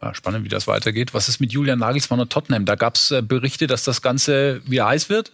Ja, 0.00 0.14
spannend, 0.14 0.44
wie 0.44 0.48
das 0.48 0.68
weitergeht. 0.68 1.14
Was 1.14 1.28
ist 1.28 1.40
mit 1.40 1.52
Julian 1.52 1.80
Nagelsmann 1.80 2.20
und 2.20 2.30
Tottenham? 2.30 2.64
Da 2.64 2.76
gab 2.76 2.94
es 2.94 3.10
äh, 3.10 3.22
Berichte, 3.22 3.66
dass 3.66 3.82
das 3.82 4.02
Ganze 4.02 4.60
wieder 4.64 4.86
heiß 4.86 5.08
wird. 5.08 5.32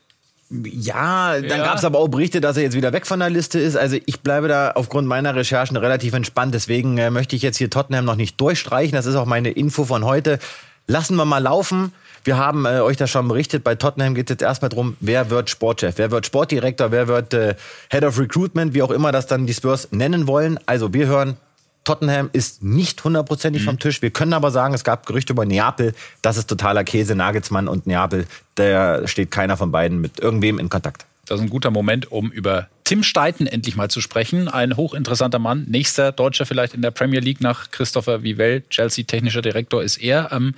Ja, 0.65 1.35
dann 1.41 1.45
Ja. 1.49 1.65
gab 1.65 1.79
es 1.79 1.85
aber 1.85 1.99
auch 1.99 2.09
Berichte, 2.09 2.41
dass 2.41 2.57
er 2.57 2.65
jetzt 2.65 2.77
wieder 2.77 2.93
weg 2.93 3.07
von 3.07 3.21
der 3.21 3.31
Liste 3.31 3.59
ist. 3.59 3.77
Also 3.77 3.97
ich 4.05 4.21
bleibe 4.21 4.49
da 4.49 4.73
aufgrund 4.73 5.09
meiner 5.09 5.35
Recherchen 5.35 5.77
relativ 5.77 6.13
entspannt. 6.15 6.55
Deswegen 6.55 6.99
äh, 6.99 7.11
möchte 7.11 7.35
ich 7.37 7.43
jetzt 7.43 7.57
hier 7.57 7.71
Tottenham 7.71 8.05
noch 8.05 8.17
nicht 8.17 8.41
durchstreichen. 8.41 8.93
Das 8.95 9.07
ist 9.07 9.15
auch 9.17 9.27
meine 9.27 9.51
Info 9.51 9.85
von 9.85 10.05
heute. 10.05 10.39
Lassen 10.87 11.17
wir 11.17 11.25
mal 11.25 11.39
laufen. 11.39 11.93
Wir 12.25 12.37
haben 12.37 12.67
äh, 12.67 12.81
euch 12.81 12.97
das 12.97 13.11
schon 13.11 13.27
berichtet. 13.29 13.65
Bei 13.65 13.75
Tottenham 13.75 14.15
geht 14.15 14.29
es 14.31 14.35
jetzt 14.35 14.43
erstmal 14.43 14.69
drum, 14.69 14.97
wer 15.01 15.31
wird 15.31 15.49
Sportchef, 15.51 15.95
wer 15.97 16.11
wird 16.11 16.27
Sportdirektor, 16.27 16.91
wer 16.93 17.09
wird 17.09 17.35
äh, 17.35 17.55
Head 17.91 18.05
of 18.05 18.19
Recruitment, 18.19 18.75
wie 18.75 18.83
auch 18.83 18.91
immer 18.91 19.11
das 19.11 19.27
dann 19.27 19.47
die 19.47 19.55
Spurs 19.55 19.89
nennen 19.91 20.27
wollen. 20.27 20.59
Also 20.67 20.93
wir 20.93 21.07
hören, 21.07 21.37
Tottenham 21.85 22.31
ist 22.33 22.63
nicht 22.63 23.03
hundertprozentig 23.03 23.65
vom 23.65 23.79
Tisch. 23.79 24.03
Wir 24.03 24.11
können 24.11 24.33
aber 24.33 24.51
sagen, 24.51 24.75
es 24.75 24.85
gab 24.85 25.07
Gerüchte 25.07 25.33
über 25.33 25.45
Neapel. 25.45 25.95
Das 26.23 26.37
ist 26.37 26.49
totaler 26.49 26.85
Käse. 26.85 27.15
Nagelsmann 27.15 27.69
und 27.69 27.87
Neapel, 27.87 28.27
da 28.55 29.07
steht 29.07 29.31
keiner 29.31 29.57
von 29.57 29.73
beiden 29.73 30.01
mit 30.01 30.21
irgendwem 30.21 30.59
in 30.59 30.69
Kontakt. 30.69 31.07
Das 31.27 31.39
ist 31.39 31.47
ein 31.47 31.51
guter 31.51 31.71
Moment, 31.71 32.11
um 32.11 32.31
über 32.31 32.69
Tim 32.85 33.03
Steiten 33.03 33.47
endlich 33.47 33.77
mal 33.77 33.89
zu 33.89 34.01
sprechen. 34.01 34.49
Ein 34.49 34.77
hochinteressanter 34.77 35.39
Mann. 35.39 35.65
Nächster 35.69 36.13
Deutscher 36.13 36.47
vielleicht 36.47 36.75
in 36.75 36.83
der 36.83 36.91
Premier 36.91 37.21
League 37.21 37.41
nach 37.41 37.71
Christopher 37.71 38.23
Vivell, 38.23 38.63
Chelsea 38.71 39.05
technischer 39.05 39.43
Direktor 39.43 39.83
ist 39.83 39.99
er. 39.99 40.31
Ähm, 40.33 40.55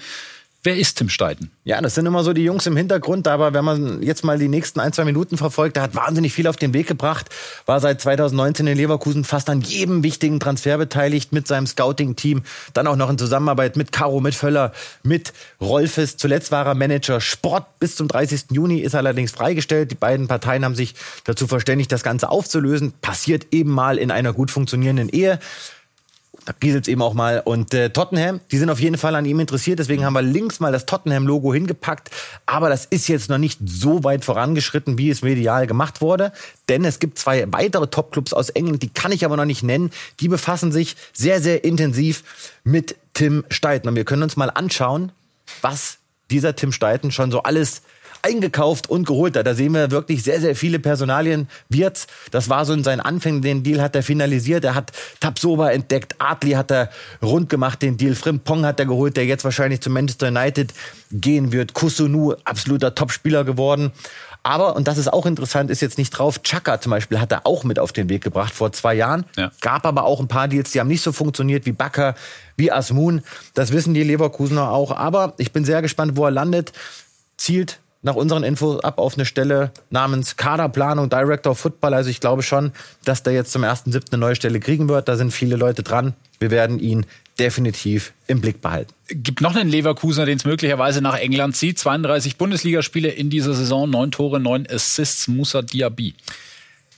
wer 0.65 0.77
ist 0.77 0.97
Tim 0.97 1.09
Steiten? 1.09 1.51
Ja, 1.65 1.81
das 1.81 1.95
sind 1.95 2.07
immer 2.07 2.25
so 2.25 2.33
die 2.33 2.43
Jungs 2.43 2.67
im 2.67 2.77
Hintergrund, 2.77 3.29
aber 3.29 3.55
wenn 3.55 3.65
man 3.65 4.03
jetzt 4.03 4.25
mal 4.25 4.39
die 4.39 4.49
nächsten 4.49 4.81
ein, 4.81 4.93
zwei 4.93 5.05
Minuten 5.05 5.37
verfolgt, 5.37 5.77
der 5.77 5.83
hat 5.83 5.95
wahnsinnig 5.95 6.33
viel 6.33 6.47
auf 6.47 6.57
den 6.57 6.75
Weg 6.75 6.87
gebracht, 6.87 7.29
war 7.67 7.81
seit 7.81 8.01
2019 8.01 8.67
in 8.67 8.77
Leverkusen 8.77 9.25
fast 9.25 9.49
an 9.51 9.61
jedem 9.61 10.03
wichtigen 10.03 10.41
Transfer 10.41 10.79
beteiligt 10.79 11.33
mit 11.33 11.47
seinem 11.47 11.67
Scouting-Team, 11.67 12.43
dann 12.73 12.87
auch 12.87 12.97
noch 12.97 13.11
in 13.11 13.19
Zusammenarbeit 13.19 13.77
mit 13.77 13.93
Caro, 13.93 14.21
mit 14.21 14.35
Völler, 14.35 14.73
mit 15.03 15.33
Rolfes. 15.61 16.17
Zuletzt 16.17 16.51
war 16.51 16.67
er 16.67 16.75
Manager 16.75 17.21
Sport 17.21 17.79
bis 17.79 17.97
zum 17.97 18.09
30. 18.09 18.47
Juni, 18.51 18.81
ist 18.81 18.95
allerdings 18.95 19.31
freigestellt. 19.33 19.91
Die 19.91 19.97
beiden 19.97 20.29
Parteien 20.29 20.65
haben 20.65 20.75
sich 20.75 20.95
dazu 21.25 21.47
verständigt, 21.47 21.93
das 21.93 22.03
Ganze 22.03 22.31
aufzulösen. 22.31 22.95
Passiert 23.03 23.49
eben 23.53 23.71
mal 23.71 23.99
in 23.99 24.11
einer 24.11 24.33
gut 24.33 24.51
funktionierenden 24.51 25.11
Ehe. 25.11 25.39
Da 26.45 26.55
rieselt 26.63 26.89
eben 26.89 27.01
auch 27.01 27.15
mal. 27.15 27.41
Und 27.45 27.73
äh, 27.73 27.91
Tottenham, 27.91 28.41
die 28.51 28.59
sind 28.59 28.69
auf 28.69 28.81
jeden 28.81 28.99
Fall 28.99 29.15
an 29.15 29.25
ihm 29.25 29.41
interessiert. 29.41 29.79
Deswegen 29.79 30.05
haben 30.05 30.13
wir 30.13 30.23
links 30.23 30.61
mal 30.61 30.73
das 30.73 30.85
Tottenham-Logo 30.85 31.55
hingepackt. 31.55 32.11
Aber 32.45 32.69
das 32.69 32.85
ist 32.85 33.09
jetzt 33.09 33.31
noch 33.31 33.39
nicht 33.39 33.61
so 33.65 34.05
weit 34.05 34.25
vorangeschritten, 34.25 34.99
wie 34.99 35.11
es 35.11 35.23
medial 35.23 35.67
gemacht 35.67 36.01
wurde. 36.01 36.33
Denn 36.69 36.85
es 36.85 36.99
gibt 36.99 37.19
zwei 37.19 37.51
weitere 37.53 37.87
Top-Clubs 37.87 38.33
aus 38.33 38.51
England, 38.51 38.83
die 38.83 38.91
kann 38.91 39.13
ich 39.13 39.25
aber 39.25 39.37
noch 39.37 39.47
nicht 39.47 39.63
nennen. 39.63 39.91
Die 40.21 40.29
befassen 40.29 40.71
sich 40.71 40.97
sehr, 41.13 41.41
sehr 41.41 41.65
intensiv 41.65 42.25
mit 42.63 42.97
Tim 43.15 43.45
Steiten. 43.49 43.89
Und 43.89 43.97
wir 43.97 44.05
können 44.05 44.23
uns 44.23 44.37
mal 44.37 44.51
anschauen, 44.51 45.13
was 45.63 45.99
dieser 46.31 46.57
Tim 46.57 46.73
Steiten 46.73 47.11
schon 47.11 47.31
so 47.31 47.43
alles 47.43 47.83
eingekauft 48.25 48.89
und 48.89 49.07
geholt 49.07 49.37
hat. 49.37 49.47
Da 49.47 49.55
sehen 49.55 49.75
wir 49.75 49.91
wirklich 49.91 50.23
sehr, 50.23 50.41
sehr 50.41 50.57
viele 50.57 50.79
Personalien. 50.79 51.49
Wirtz, 51.69 52.07
das 52.31 52.49
war 52.49 52.65
so 52.65 52.73
in 52.73 52.83
seinen 52.83 53.01
Anfängen, 53.01 53.43
den 53.43 53.63
Deal 53.63 53.83
hat 53.83 53.95
er 53.95 54.03
finalisiert. 54.03 54.65
Er 54.65 54.75
hat 54.75 54.93
Tapsoba 55.21 55.71
entdeckt, 55.71 56.17
Adli 56.19 56.53
hat 56.53 56.71
er 56.71 56.91
rund 57.23 57.49
gemacht, 57.51 57.83
den 57.83 57.97
Deal. 57.97 58.15
Frimpong 58.15 58.65
hat 58.65 58.81
er 58.81 58.87
geholt, 58.87 59.17
der 59.17 59.27
jetzt 59.27 59.45
wahrscheinlich 59.45 59.81
zu 59.81 59.91
Manchester 59.91 60.29
United 60.29 60.73
gehen 61.11 61.53
wird. 61.53 61.75
Kusunu, 61.75 62.35
absoluter 62.45 62.95
Topspieler 62.95 63.45
geworden. 63.45 63.93
Aber, 64.43 64.77
und 64.77 64.87
das 64.89 64.99
ist 64.99 65.11
auch 65.11 65.25
interessant, 65.25 65.71
ist 65.71 65.81
jetzt 65.81 65.97
nicht 65.97 66.11
drauf, 66.11 66.43
Chaka 66.43 66.79
zum 66.79 66.91
Beispiel 66.91 67.19
hat 67.19 67.33
er 67.33 67.47
auch 67.47 67.65
mit 67.65 67.79
auf 67.79 67.93
den 67.93 68.11
Weg 68.11 68.23
gebracht 68.23 68.53
vor 68.53 68.73
zwei 68.73 68.95
Jahren. 68.95 69.25
Ja. 69.37 69.51
Gab 69.63 69.87
aber 69.87 70.05
auch 70.05 70.21
ein 70.21 70.29
paar 70.29 70.49
Deals, 70.49 70.71
die 70.71 70.81
haben 70.81 70.89
nicht 70.89 71.01
so 71.01 71.13
funktioniert 71.13 71.65
wie 71.65 71.73
Bakker, 71.73 72.15
wie 72.57 72.71
Asmun. 72.71 73.23
Das 73.55 73.73
wissen 73.73 73.95
die 73.95 74.03
Leverkusener 74.03 74.71
auch. 74.71 74.95
Aber 74.95 75.33
ich 75.39 75.53
bin 75.53 75.65
sehr 75.65 75.81
gespannt, 75.81 76.17
wo 76.17 76.27
er 76.27 76.31
landet. 76.31 76.73
Zielt 77.39 77.81
nach 78.05 78.15
unseren 78.15 78.45
Infos 78.45 78.85
ab 78.85 78.99
auf 78.99 79.15
eine 79.15 79.25
Stelle 79.25 79.73
namens 79.91 80.37
Kaderplanung, 80.37 81.09
Director 81.09 81.53
of 81.53 81.59
Football. 81.59 81.95
Also 81.95 82.11
ich 82.11 82.21
glaube 82.21 82.43
schon, 82.43 82.73
dass 83.05 83.23
der 83.23 83.33
jetzt 83.33 83.51
zum 83.51 83.65
1.7. 83.65 84.13
eine 84.13 84.21
neue 84.21 84.37
Stelle 84.37 84.61
kriegen 84.61 84.89
wird. 84.89 85.09
Da 85.09 85.17
sind 85.17 85.33
viele 85.33 85.57
Leute 85.57 85.83
dran. 85.83 86.15
Wir 86.39 86.51
werden 86.51 86.79
ihn 86.79 87.07
definitiv 87.39 88.13
im 88.27 88.41
Blick 88.41 88.61
behalten. 88.61 88.93
Gibt 89.09 89.41
noch 89.41 89.57
einen 89.57 89.69
Leverkusener, 89.69 90.27
den 90.27 90.37
es 90.37 90.45
möglicherweise 90.45 91.01
nach 91.01 91.19
England 91.19 91.57
zieht. 91.57 91.79
32 91.79 92.37
Bundesligaspiele 92.37 93.09
in 93.09 93.31
dieser 93.31 93.55
Saison, 93.55 93.89
neun 93.89 94.11
Tore, 94.11 94.39
neun 94.39 94.67
Assists, 94.71 95.27
Musa 95.27 95.63
Diaby. 95.63 96.15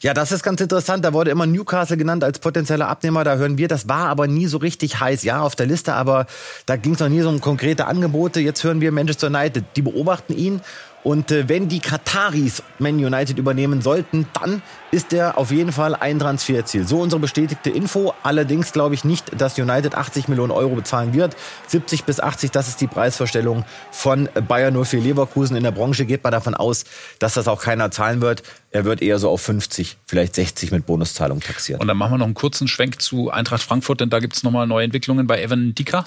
Ja, 0.03 0.13
das 0.13 0.31
ist 0.31 0.43
ganz 0.43 0.61
interessant. 0.61 1.05
Da 1.05 1.13
wurde 1.15 1.31
immer 1.31 1.47
Newcastle 1.47 1.97
genannt 1.97 2.23
als 2.23 2.39
potenzieller 2.39 2.89
Abnehmer. 2.89 3.25
Da 3.25 3.37
hören 3.37 3.57
wir, 3.57 3.67
das 3.67 3.89
war 3.89 4.09
aber 4.09 4.27
nie 4.27 4.47
so 4.47 4.59
richtig 4.59 5.01
heiß. 5.01 5.23
Ja, 5.23 5.41
auf 5.41 5.57
der 5.57 5.67
Liste, 5.67 5.95
aber 5.95 6.27
da 6.67 6.77
ging 6.77 6.95
es 6.95 7.01
noch 7.01 7.09
nie 7.09 7.23
so 7.23 7.29
um 7.29 7.41
konkrete 7.41 7.87
Angebote. 7.87 8.41
Jetzt 8.41 8.63
hören 8.63 8.81
wir 8.81 8.93
Manchester 8.93 9.29
United. 9.29 9.65
Die 9.75 9.83
beobachten 9.83 10.37
ihn. 10.37 10.61
Und 11.07 11.31
äh, 11.31 11.49
wenn 11.49 11.69
die 11.69 11.79
Kataris 11.79 12.65
Man 12.81 12.97
United 12.97 13.39
übernehmen 13.39 13.81
sollten, 13.81 14.27
dann 14.43 14.61
ist 14.91 15.13
er 15.13 15.39
auf 15.39 15.53
jeden 15.53 15.71
Fall 15.71 15.95
ein 15.95 16.19
Transferziel. 16.19 16.85
So 16.85 16.99
unsere 16.99 17.21
bestätigte 17.21 17.71
Info. 17.71 18.13
Allerdings 18.25 18.73
glaube 18.73 18.97
ich 18.97 19.05
nicht, 19.05 19.41
dass 19.41 19.57
United 19.57 19.95
80 19.95 20.27
Millionen 20.27 20.51
Euro 20.51 20.75
bezahlen 20.75 21.15
wird. 21.15 21.37
70 21.69 22.03
bis 22.03 22.19
80, 22.19 22.51
das 22.51 22.67
ist 22.67 22.81
die 22.81 22.89
Preisvorstellung 22.89 23.65
von 23.93 24.29
Bayern 24.49 24.75
04 24.85 25.01
Leverkusen. 25.01 25.57
In 25.57 25.63
der 25.63 25.71
Branche 25.71 26.07
geht 26.07 26.25
man 26.25 26.33
davon 26.33 26.57
aus, 26.57 26.83
dass 27.21 27.35
das 27.35 27.47
auch 27.47 27.63
keiner 27.63 27.93
zahlen 27.93 28.21
wird. 28.21 28.43
Er 28.73 28.85
wird 28.85 29.01
eher 29.01 29.21
so 29.21 29.31
auf 29.31 29.41
50, 29.43 29.99
vielleicht 30.07 30.35
60 30.35 30.73
mit 30.73 30.87
Bonuszahlung 30.87 31.39
taxiert. 31.39 31.81
Und 31.81 31.87
dann 31.87 31.97
machen 31.97 32.15
wir 32.15 32.19
noch 32.19 32.27
einen 32.27 32.35
kurzen 32.35 32.67
Schwenk 32.67 33.01
zu 33.01 33.31
Eintracht 33.31 33.63
Frankfurt, 33.63 34.01
denn 34.01 34.11
da 34.11 34.19
gibt 34.19 34.35
es 34.35 34.43
nochmal 34.43 34.67
neue 34.67 34.85
Entwicklungen 34.85 35.29
bei 35.29 35.41
Evan 35.41 35.73
Dicker. 35.73 36.05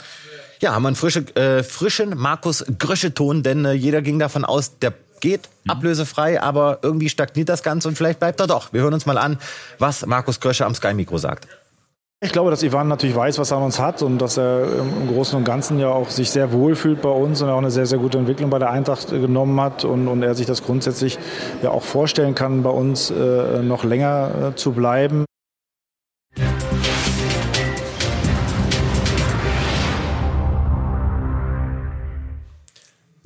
Ja, 0.61 0.73
haben 0.73 0.83
wir 0.83 0.87
einen 0.89 0.97
frische, 0.97 1.19
äh, 1.35 1.63
frischen 1.63 2.17
Markus 2.17 2.65
Gröscheton, 2.77 3.43
denn 3.43 3.63
äh, 3.63 3.71
jeder 3.71 4.01
ging 4.01 4.19
davon 4.19 4.43
aus, 4.43 4.77
der 4.79 4.93
geht 5.21 5.49
ablösefrei, 5.67 6.41
aber 6.41 6.79
irgendwie 6.81 7.09
stagniert 7.09 7.49
das 7.49 7.63
Ganze 7.63 7.87
und 7.87 7.95
vielleicht 7.95 8.19
bleibt 8.19 8.39
er 8.39 8.47
doch. 8.47 8.73
Wir 8.73 8.81
hören 8.81 8.93
uns 8.93 9.05
mal 9.05 9.17
an, 9.17 9.37
was 9.77 10.05
Markus 10.05 10.39
Grösche 10.39 10.65
am 10.65 10.75
Sky 10.75 10.93
Mikro 10.93 11.17
sagt. 11.17 11.47
Ich 12.21 12.33
glaube, 12.33 12.51
dass 12.51 12.63
Ivan 12.63 12.89
natürlich 12.89 13.15
weiß, 13.15 13.39
was 13.39 13.51
er 13.51 13.57
an 13.57 13.63
uns 13.63 13.79
hat 13.79 14.01
und 14.01 14.17
dass 14.17 14.37
er 14.37 14.79
im 14.79 15.07
Großen 15.07 15.37
und 15.37 15.45
Ganzen 15.45 15.79
ja 15.79 15.87
auch 15.87 16.09
sich 16.09 16.29
sehr 16.29 16.51
wohl 16.51 16.75
fühlt 16.75 17.01
bei 17.01 17.09
uns 17.09 17.41
und 17.41 17.47
auch 17.47 17.57
eine 17.57 17.71
sehr, 17.71 17.85
sehr 17.85 17.97
gute 17.97 18.17
Entwicklung 18.17 18.49
bei 18.49 18.59
der 18.59 18.71
Eintracht 18.71 19.09
genommen 19.09 19.59
hat 19.61 19.85
und, 19.85 20.09
und 20.09 20.21
er 20.21 20.35
sich 20.35 20.45
das 20.45 20.61
grundsätzlich 20.61 21.17
ja 21.63 21.69
auch 21.69 21.83
vorstellen 21.83 22.35
kann, 22.35 22.61
bei 22.61 22.71
uns 22.71 23.09
äh, 23.09 23.63
noch 23.63 23.85
länger 23.85 24.51
äh, 24.51 24.55
zu 24.55 24.73
bleiben. 24.73 25.23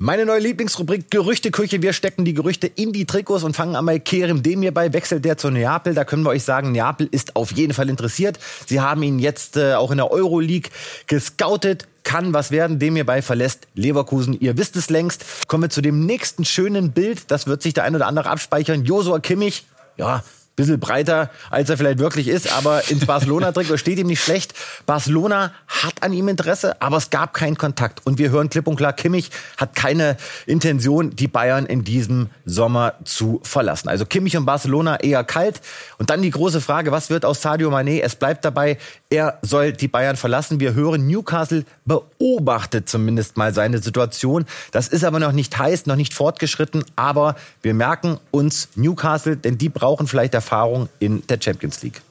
Meine 0.04 0.26
neue 0.26 0.40
Lieblingsrubrik 0.40 1.10
Gerüchteküche. 1.10 1.80
Wir 1.80 1.94
stecken 1.94 2.26
die 2.26 2.34
Gerüchte 2.34 2.66
in 2.66 2.92
die 2.92 3.06
Trikots 3.06 3.42
und 3.42 3.56
fangen 3.56 3.74
an 3.74 3.86
bei 3.86 3.98
Kerem 3.98 4.42
Demir 4.42 4.70
bei. 4.70 4.92
Wechselt 4.92 5.24
der 5.24 5.38
zu 5.38 5.48
Neapel? 5.48 5.94
Da 5.94 6.04
können 6.04 6.24
wir 6.24 6.28
euch 6.28 6.44
sagen, 6.44 6.72
Neapel 6.72 7.08
ist 7.10 7.36
auf 7.36 7.52
jeden 7.52 7.72
Fall 7.72 7.88
interessiert. 7.88 8.38
Sie 8.66 8.82
haben 8.82 9.02
ihn 9.02 9.18
jetzt 9.18 9.56
äh, 9.56 9.72
auch 9.72 9.90
in 9.90 9.96
der 9.96 10.10
Euroleague 10.10 10.70
gescoutet. 11.06 11.88
Kann 12.02 12.34
was 12.34 12.50
werden, 12.50 12.78
Demir 12.78 13.06
bei 13.06 13.22
verlässt 13.22 13.66
Leverkusen. 13.72 14.38
Ihr 14.38 14.58
wisst 14.58 14.76
es 14.76 14.90
längst. 14.90 15.24
Kommen 15.48 15.62
wir 15.62 15.70
zu 15.70 15.80
dem 15.80 16.04
nächsten 16.04 16.44
schönen 16.44 16.92
Bild. 16.92 17.30
Das 17.30 17.46
wird 17.46 17.62
sich 17.62 17.72
der 17.72 17.84
ein 17.84 17.96
oder 17.96 18.06
andere 18.06 18.28
abspeichern. 18.28 18.84
Josua 18.84 19.20
Kimmich. 19.20 19.64
Ja, 19.96 20.22
bisschen 20.56 20.78
breiter, 20.78 21.30
als 21.50 21.68
er 21.70 21.76
vielleicht 21.76 21.98
wirklich 21.98 22.28
ist, 22.28 22.52
aber 22.52 22.88
ins 22.90 23.06
Barcelona-Trikot 23.06 23.76
steht 23.76 23.98
ihm 23.98 24.06
nicht 24.06 24.22
schlecht. 24.22 24.54
Barcelona 24.86 25.52
hat 25.66 26.02
an 26.02 26.12
ihm 26.12 26.28
Interesse, 26.28 26.80
aber 26.80 26.96
es 26.96 27.10
gab 27.10 27.34
keinen 27.34 27.58
Kontakt. 27.58 28.06
Und 28.06 28.18
wir 28.18 28.30
hören 28.30 28.50
klipp 28.50 28.66
und 28.66 28.76
klar, 28.76 28.92
Kimmich 28.92 29.30
hat 29.56 29.74
keine 29.74 30.16
Intention, 30.46 31.16
die 31.16 31.28
Bayern 31.28 31.66
in 31.66 31.84
diesem 31.84 32.30
Sommer 32.44 32.94
zu 33.04 33.40
verlassen. 33.42 33.88
Also 33.88 34.06
Kimmich 34.06 34.36
und 34.36 34.46
Barcelona 34.46 35.00
eher 35.00 35.24
kalt. 35.24 35.60
Und 35.98 36.10
dann 36.10 36.22
die 36.22 36.30
große 36.30 36.60
Frage, 36.60 36.92
was 36.92 37.10
wird 37.10 37.24
aus 37.24 37.42
Sadio 37.42 37.70
Mané? 37.70 38.00
Es 38.00 38.14
bleibt 38.14 38.44
dabei, 38.44 38.78
er 39.10 39.38
soll 39.42 39.72
die 39.72 39.88
Bayern 39.88 40.16
verlassen. 40.16 40.60
Wir 40.60 40.74
hören, 40.74 41.06
Newcastle 41.06 41.64
beobachtet 41.84 42.88
zumindest 42.88 43.36
mal 43.36 43.54
seine 43.54 43.78
Situation. 43.78 44.44
Das 44.72 44.88
ist 44.88 45.04
aber 45.04 45.18
noch 45.18 45.32
nicht 45.32 45.56
heiß, 45.56 45.86
noch 45.86 45.96
nicht 45.96 46.14
fortgeschritten, 46.14 46.84
aber 46.96 47.36
wir 47.62 47.74
merken 47.74 48.18
uns 48.30 48.68
Newcastle, 48.74 49.36
denn 49.36 49.58
die 49.58 49.68
brauchen 49.68 50.06
vielleicht 50.06 50.34
Erfahrung 50.44 50.88
in 50.98 51.26
der 51.26 51.38
Champions 51.40 51.82
League. 51.82 52.02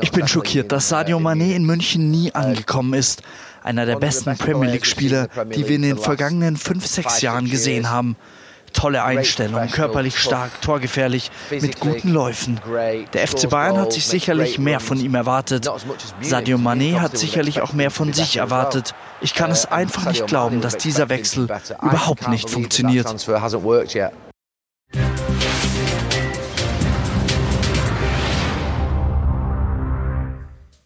Ich 0.00 0.12
bin 0.12 0.28
schockiert, 0.28 0.72
dass 0.72 0.88
Sadio 0.88 1.18
Mané 1.18 1.54
in 1.54 1.64
München 1.64 2.10
nie 2.10 2.34
angekommen 2.34 2.94
ist. 2.94 3.22
Einer 3.62 3.86
der 3.86 3.96
besten 3.96 4.36
Premier 4.36 4.70
League-Spieler, 4.70 5.28
die 5.54 5.68
wir 5.68 5.76
in 5.76 5.82
den 5.82 5.98
vergangenen 5.98 6.56
fünf, 6.56 6.86
sechs 6.86 7.20
Jahren 7.20 7.48
gesehen 7.48 7.90
haben. 7.90 8.16
Tolle 8.72 9.02
Einstellung, 9.02 9.68
körperlich 9.68 10.18
stark, 10.18 10.60
torgefährlich, 10.60 11.30
mit 11.50 11.80
guten 11.80 12.10
Läufen. 12.10 12.60
Der 13.12 13.26
FC 13.26 13.48
Bayern 13.48 13.78
hat 13.78 13.92
sich 13.92 14.06
sicherlich 14.06 14.58
mehr 14.58 14.80
von 14.80 14.98
ihm 14.98 15.14
erwartet. 15.14 15.70
Sadio 16.20 16.58
Mané 16.58 16.98
hat 17.00 17.16
sicherlich 17.16 17.60
auch 17.60 17.72
mehr 17.72 17.90
von 17.90 18.12
sich 18.12 18.36
erwartet. 18.36 18.94
Ich 19.20 19.34
kann 19.34 19.50
es 19.50 19.66
einfach 19.66 20.06
nicht 20.06 20.26
glauben, 20.26 20.60
dass 20.60 20.76
dieser 20.76 21.08
Wechsel 21.08 21.48
überhaupt 21.82 22.28
nicht 22.28 22.50
funktioniert. 22.50 23.08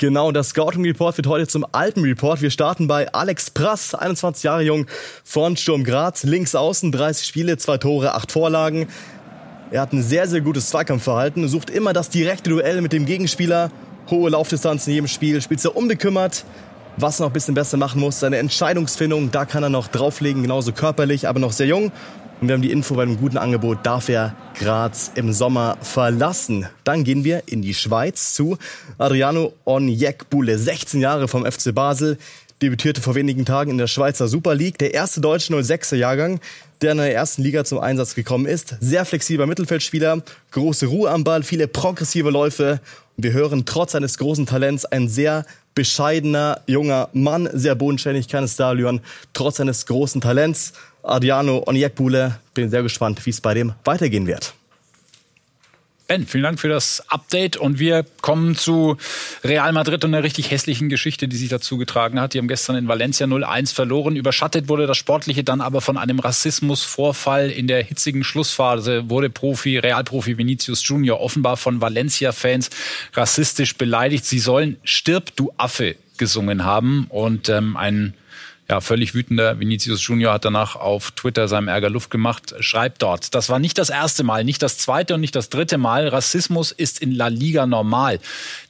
Genau, 0.03 0.33
das 0.33 0.49
Scouting 0.49 0.85
Report 0.85 1.17
wird 1.17 1.29
heute 1.29 1.47
zum 1.47 1.65
alten 1.71 2.01
Report. 2.01 2.43
Wir 2.43 2.51
starten 2.51 2.89
bei 2.89 3.15
Alex 3.15 3.51
Prass, 3.51 3.95
21 3.95 4.43
Jahre 4.43 4.63
jung, 4.63 4.87
von 5.23 5.57
Sturm 5.57 5.85
Graz, 5.85 6.25
links 6.25 6.57
außen, 6.57 6.91
30 6.91 7.25
Spiele, 7.25 7.57
zwei 7.57 7.79
Tore, 7.79 8.13
acht 8.13 8.33
Vorlagen. 8.33 8.89
Er 9.71 9.81
hat 9.81 9.93
ein 9.93 10.03
sehr, 10.03 10.27
sehr 10.27 10.41
gutes 10.41 10.71
Zweikampfverhalten, 10.71 11.47
sucht 11.47 11.71
immer 11.71 11.93
das 11.93 12.11
direkte 12.11 12.51
Duell 12.51 12.81
mit 12.81 12.93
dem 12.93 13.07
Gegenspieler, 13.07 13.71
hohe 14.11 14.29
Laufdistanz 14.31 14.89
in 14.89 14.95
jedem 14.95 15.07
Spiel, 15.07 15.41
spielt 15.41 15.61
sehr 15.61 15.77
unbekümmert. 15.77 16.45
Was 16.97 17.21
er 17.21 17.27
noch 17.27 17.31
ein 17.31 17.35
bisschen 17.35 17.55
besser 17.55 17.77
machen 17.77 18.01
muss, 18.01 18.19
seine 18.19 18.39
Entscheidungsfindung, 18.39 19.31
da 19.31 19.45
kann 19.45 19.63
er 19.63 19.69
noch 19.69 19.87
drauflegen, 19.87 20.43
genauso 20.43 20.73
körperlich, 20.73 21.29
aber 21.29 21.39
noch 21.39 21.53
sehr 21.53 21.69
jung. 21.69 21.93
Und 22.43 22.49
wir 22.49 22.55
haben 22.55 22.63
die 22.63 22.73
Info 22.73 22.97
bei 22.97 23.05
einem 23.05 23.19
guten 23.19 23.39
Angebot, 23.39 23.87
darf 23.87 24.09
er 24.09 24.35
Graz 24.59 25.13
im 25.15 25.33
Sommer 25.33 25.79
verlassen. 25.81 26.67
Dann 26.83 27.05
gehen 27.05 27.23
wir 27.23 27.45
in 27.47 27.63
die 27.63 27.73
Schweiz 27.73 28.35
zu 28.35 28.59
Adriano 28.99 29.53
Onjekbule, 29.65 30.59
16 30.59 31.01
Jahre 31.01 31.29
vom 31.29 31.47
FC 31.47 31.73
Basel, 31.73 32.19
debütierte 32.61 33.01
vor 33.01 33.15
wenigen 33.15 33.45
Tagen 33.45 33.71
in 33.71 33.79
der 33.79 33.87
Schweizer 33.87 34.27
Super 34.27 34.57
League, 34.57 34.77
der 34.79 34.93
erste 34.93 35.21
deutsche 35.21 35.55
06er 35.55 35.95
Jahrgang, 35.95 36.41
der 36.81 36.91
in 36.91 36.99
der 36.99 37.15
ersten 37.15 37.43
Liga 37.45 37.65
zum 37.65 37.79
Einsatz 37.79 38.17
gekommen 38.17 38.47
ist. 38.47 38.75
Sehr 38.81 39.05
flexibler 39.05 39.47
Mittelfeldspieler, 39.47 40.25
große 40.51 40.87
Ruhe 40.87 41.13
am 41.13 41.23
Ball, 41.23 41.45
viele 41.45 41.69
progressive 41.69 42.31
Läufe. 42.31 42.81
Und 43.17 43.23
wir 43.23 43.35
hören 43.35 43.67
trotz 43.67 43.93
seines 43.93 44.19
großen 44.19 44.47
Talents 44.47 44.85
ein 44.85 45.07
sehr 45.07 45.47
bescheidener 45.77 46.61
junger 46.67 47.09
Mann, 47.13 47.49
sehr 47.53 47.77
bodenständig, 47.77 48.27
keines 48.27 48.55
Stadion, 48.55 49.01
trotz 49.33 49.59
seines 49.59 49.87
großen 49.87 50.21
Talents. 50.21 50.73
Adriano 51.03 51.63
Onyekbule. 51.67 52.39
Bin 52.55 52.71
sehr 52.71 52.83
gespannt, 52.83 53.25
wie 53.27 53.31
es 53.31 53.41
bei 53.41 53.55
dem 53.55 53.73
weitergehen 53.85 54.27
wird. 54.27 54.55
Ben, 56.13 56.27
vielen 56.27 56.43
Dank 56.43 56.61
für 56.61 56.69
das 56.69 57.03
Update 57.09 57.57
und 57.57 57.79
wir 57.79 58.05
kommen 58.21 58.55
zu 58.55 58.99
Real 59.45 59.73
Madrid 59.73 60.05
und 60.05 60.13
einer 60.13 60.23
richtig 60.23 60.51
hässlichen 60.51 60.91
Geschichte, 60.91 61.27
die 61.27 61.37
sich 61.37 61.49
dazu 61.49 61.79
getragen 61.79 62.21
hat. 62.21 62.35
Die 62.35 62.39
haben 62.39 62.49
gestern 62.49 62.77
in 62.77 62.87
Valencia 62.87 63.27
0-1 63.27 63.73
verloren. 63.73 64.15
Überschattet 64.15 64.69
wurde 64.69 64.87
das 64.87 64.99
Sportliche 64.99 65.43
dann 65.43 65.63
aber 65.63 65.81
von 65.81 65.97
einem 65.97 66.19
Rassismusvorfall 66.19 67.51
in 67.51 67.67
der 67.67 67.83
hitzigen 67.83 68.25
Schlussphase. 68.25 69.09
Wurde 69.09 69.31
Profi, 69.31 69.79
Realprofi 69.79 70.37
Vinicius 70.37 70.87
Junior 70.87 71.19
offenbar 71.19 71.57
von 71.57 71.81
Valencia-Fans 71.81 72.69
rassistisch 73.15 73.77
beleidigt. 73.77 74.27
Sie 74.27 74.41
sollen 74.41 74.77
Stirb, 74.85 75.35
du 75.37 75.53
Affe 75.57 75.97
gesungen 76.19 76.65
haben 76.65 77.07
und 77.09 77.49
ähm, 77.49 77.77
ein 77.77 78.13
ja, 78.69 78.81
völlig 78.81 79.15
wütender 79.15 79.59
Vinicius 79.59 80.07
Junior 80.07 80.33
hat 80.33 80.45
danach 80.45 80.77
auf 80.77 81.11
Twitter 81.11 81.49
seinem 81.49 81.69
Ärger 81.69 81.91
Luft 81.91 82.11
gemacht, 82.11 82.55
schreibt 82.61 83.03
dort, 83.03 83.35
das 83.35 83.49
war 83.49 83.59
nicht 83.59 83.77
das 83.77 83.91
erste 83.91 84.23
Mal, 84.23 84.45
nicht 84.45 84.63
das 84.63 84.79
zweite 84.79 85.15
und 85.15 85.21
nicht 85.21 85.35
das 85.35 85.51
dritte 85.51 85.79
Mal. 85.79 86.09
Rassismus 86.09 86.71
ist 86.73 87.01
in 87.03 87.13
La 87.13 87.27
Liga 87.27 87.67
normal. 87.67 88.21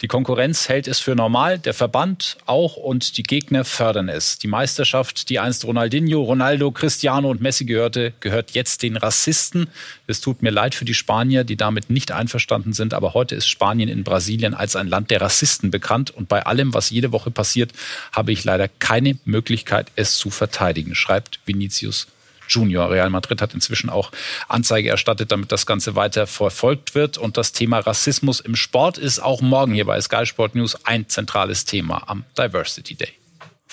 Die 0.00 0.08
Konkurrenz 0.08 0.68
hält 0.68 0.88
es 0.88 0.98
für 0.98 1.14
normal, 1.14 1.58
der 1.58 1.74
Verband 1.74 2.38
auch 2.46 2.76
und 2.76 3.16
die 3.16 3.22
Gegner 3.22 3.64
fördern 3.64 4.08
es. 4.08 4.38
Die 4.38 4.48
Meisterschaft, 4.48 5.28
die 5.28 5.38
einst 5.38 5.64
Ronaldinho, 5.64 6.22
Ronaldo, 6.22 6.72
Cristiano 6.72 7.30
und 7.30 7.42
Messi 7.42 7.64
gehörte, 7.64 8.12
gehört 8.20 8.52
jetzt 8.52 8.82
den 8.82 8.96
Rassisten. 8.96 9.68
Es 10.06 10.20
tut 10.20 10.42
mir 10.42 10.50
leid 10.50 10.74
für 10.74 10.84
die 10.84 10.94
Spanier, 10.94 11.44
die 11.44 11.56
damit 11.56 11.90
nicht 11.90 12.12
einverstanden 12.12 12.72
sind, 12.72 12.94
aber 12.94 13.14
heute 13.14 13.34
ist 13.34 13.46
Spanien 13.46 13.88
in 13.88 14.04
Brasilien 14.04 14.54
als 14.54 14.74
ein 14.74 14.88
Land 14.88 15.10
der 15.10 15.20
Rassisten 15.20 15.70
bekannt 15.70 16.10
und 16.10 16.28
bei 16.28 16.44
allem, 16.44 16.74
was 16.74 16.90
jede 16.90 17.12
Woche 17.12 17.30
passiert, 17.30 17.72
habe 18.10 18.32
ich 18.32 18.42
leider 18.42 18.68
keine 18.68 19.18
Möglichkeit, 19.24 19.81
es 19.96 20.16
zu 20.16 20.30
verteidigen, 20.30 20.94
schreibt 20.94 21.40
Vinicius 21.46 22.06
Junior. 22.48 22.90
Real 22.90 23.10
Madrid 23.10 23.40
hat 23.40 23.54
inzwischen 23.54 23.90
auch 23.90 24.10
Anzeige 24.48 24.90
erstattet, 24.90 25.32
damit 25.32 25.52
das 25.52 25.66
Ganze 25.66 25.94
weiter 25.94 26.26
verfolgt 26.26 26.94
wird. 26.94 27.18
Und 27.18 27.36
das 27.36 27.52
Thema 27.52 27.78
Rassismus 27.78 28.40
im 28.40 28.56
Sport 28.56 28.98
ist 28.98 29.20
auch 29.20 29.40
morgen 29.40 29.72
hier 29.72 29.86
bei 29.86 30.00
Sky 30.00 30.26
Sport 30.26 30.54
News 30.54 30.76
ein 30.84 31.08
zentrales 31.08 31.64
Thema 31.64 32.04
am 32.08 32.24
Diversity 32.36 32.94
Day. 32.94 33.21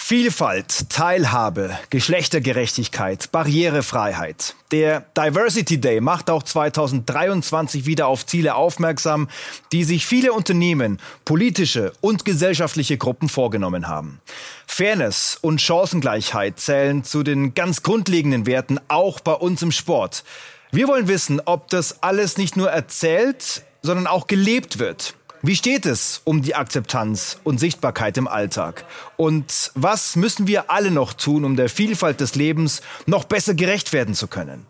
Vielfalt, 0.02 0.90
Teilhabe, 0.90 1.78
Geschlechtergerechtigkeit, 1.92 3.32
Barrierefreiheit. 3.32 4.56
Der 4.72 5.02
Diversity 5.16 5.80
Day 5.80 6.02
macht 6.02 6.32
auch 6.32 6.42
2023 6.42 7.86
wieder 7.86 8.08
auf 8.08 8.26
Ziele 8.26 8.56
aufmerksam, 8.56 9.28
die 9.72 9.84
sich 9.84 10.08
viele 10.08 10.34
Unternehmen, 10.34 11.00
politische 11.26 11.92
und 12.02 12.26
gesellschaftliche 12.26 12.98
Gruppen 12.98 13.30
vorgenommen 13.30 13.88
haben. 13.88 14.20
Fairness 14.66 15.38
und 15.42 15.62
Chancengleichheit 15.62 16.60
zählen 16.60 17.04
zu 17.04 17.22
den 17.22 17.54
ganz 17.54 17.84
grundlegenden 17.84 18.48
Werten 18.48 18.80
auch 18.88 19.20
bei 19.20 19.34
uns 19.34 19.62
im 19.62 19.72
Sport. 19.72 20.24
Wir 20.72 20.88
wollen 20.88 21.08
wissen, 21.08 21.40
ob 21.46 21.68
das 21.68 22.02
alles 22.02 22.38
nicht 22.38 22.58
nur 22.58 22.72
erzählt, 22.72 23.64
sondern 23.84 24.08
auch 24.08 24.26
gelebt 24.26 24.80
wird. 24.80 25.14
Wie 25.42 25.56
steht 25.56 25.86
es 25.86 26.22
um 26.26 26.42
die 26.42 26.56
Akzeptanz 26.56 27.40
und 27.46 27.60
Sichtbarkeit 27.60 28.18
im 28.18 28.28
Alltag? 28.28 28.84
Und 29.16 29.72
was 29.74 30.18
müssen 30.18 30.48
wir 30.48 30.70
alle 30.70 30.92
noch 30.92 31.14
tun, 31.14 31.46
um 31.46 31.56
der 31.56 31.70
Vielfalt 31.70 32.20
des 32.20 32.36
Lebens 32.36 32.82
noch 33.06 33.24
besser 33.24 33.54
gerecht 33.54 33.94
werden 33.94 34.16
zu 34.16 34.28
können? 34.28 34.66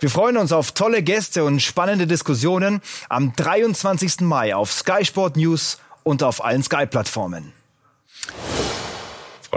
Wir 0.00 0.10
freuen 0.10 0.36
uns 0.36 0.50
auf 0.50 0.72
tolle 0.72 1.02
Gäste 1.02 1.44
und 1.44 1.60
spannende 1.60 2.08
Diskussionen 2.08 2.80
am 3.08 3.32
23. 3.34 4.22
Mai 4.22 4.56
auf 4.56 4.72
Sky 4.72 5.04
Sport 5.04 5.36
News 5.36 5.78
und 6.02 6.24
auf 6.24 6.44
allen 6.44 6.64
Sky-Plattformen 6.64 7.52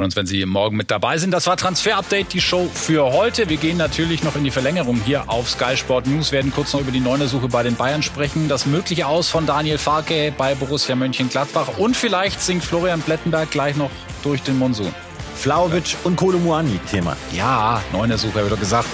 freuen 0.01 0.05
uns, 0.05 0.15
wenn 0.15 0.25
Sie 0.25 0.43
morgen 0.47 0.77
mit 0.77 0.89
dabei 0.89 1.19
sind. 1.19 1.31
Das 1.31 1.45
war 1.45 1.57
Transfer 1.57 1.97
Update, 1.97 2.33
die 2.33 2.41
Show 2.41 2.67
für 2.73 3.13
heute. 3.13 3.49
Wir 3.49 3.57
gehen 3.57 3.77
natürlich 3.77 4.23
noch 4.23 4.35
in 4.35 4.43
die 4.43 4.49
Verlängerung 4.49 4.99
hier 5.05 5.29
auf 5.29 5.47
Sky 5.47 5.77
Sport 5.77 6.07
News, 6.07 6.31
werden 6.31 6.51
kurz 6.51 6.73
noch 6.73 6.81
über 6.81 6.91
die 6.91 6.99
Neunersuche 6.99 7.47
bei 7.47 7.61
den 7.61 7.75
Bayern 7.75 8.01
sprechen, 8.01 8.49
das 8.49 8.65
mögliche 8.65 9.05
Aus 9.05 9.29
von 9.29 9.45
Daniel 9.45 9.77
Farke 9.77 10.33
bei 10.35 10.55
Borussia 10.55 10.95
Mönchengladbach 10.95 11.77
und 11.77 11.95
vielleicht 11.95 12.41
singt 12.41 12.63
Florian 12.63 13.01
Plettenberg 13.01 13.51
gleich 13.51 13.75
noch 13.75 13.91
durch 14.23 14.41
den 14.41 14.57
Monsun. 14.57 14.91
Flauwitsch 15.35 15.95
und 16.03 16.15
Kolomuani 16.15 16.79
Thema. 16.89 17.15
Ja, 17.31 17.81
Neunersuche, 17.91 18.33
habe 18.33 18.47
ich 18.47 18.53
doch 18.53 18.59
gesagt. 18.59 18.87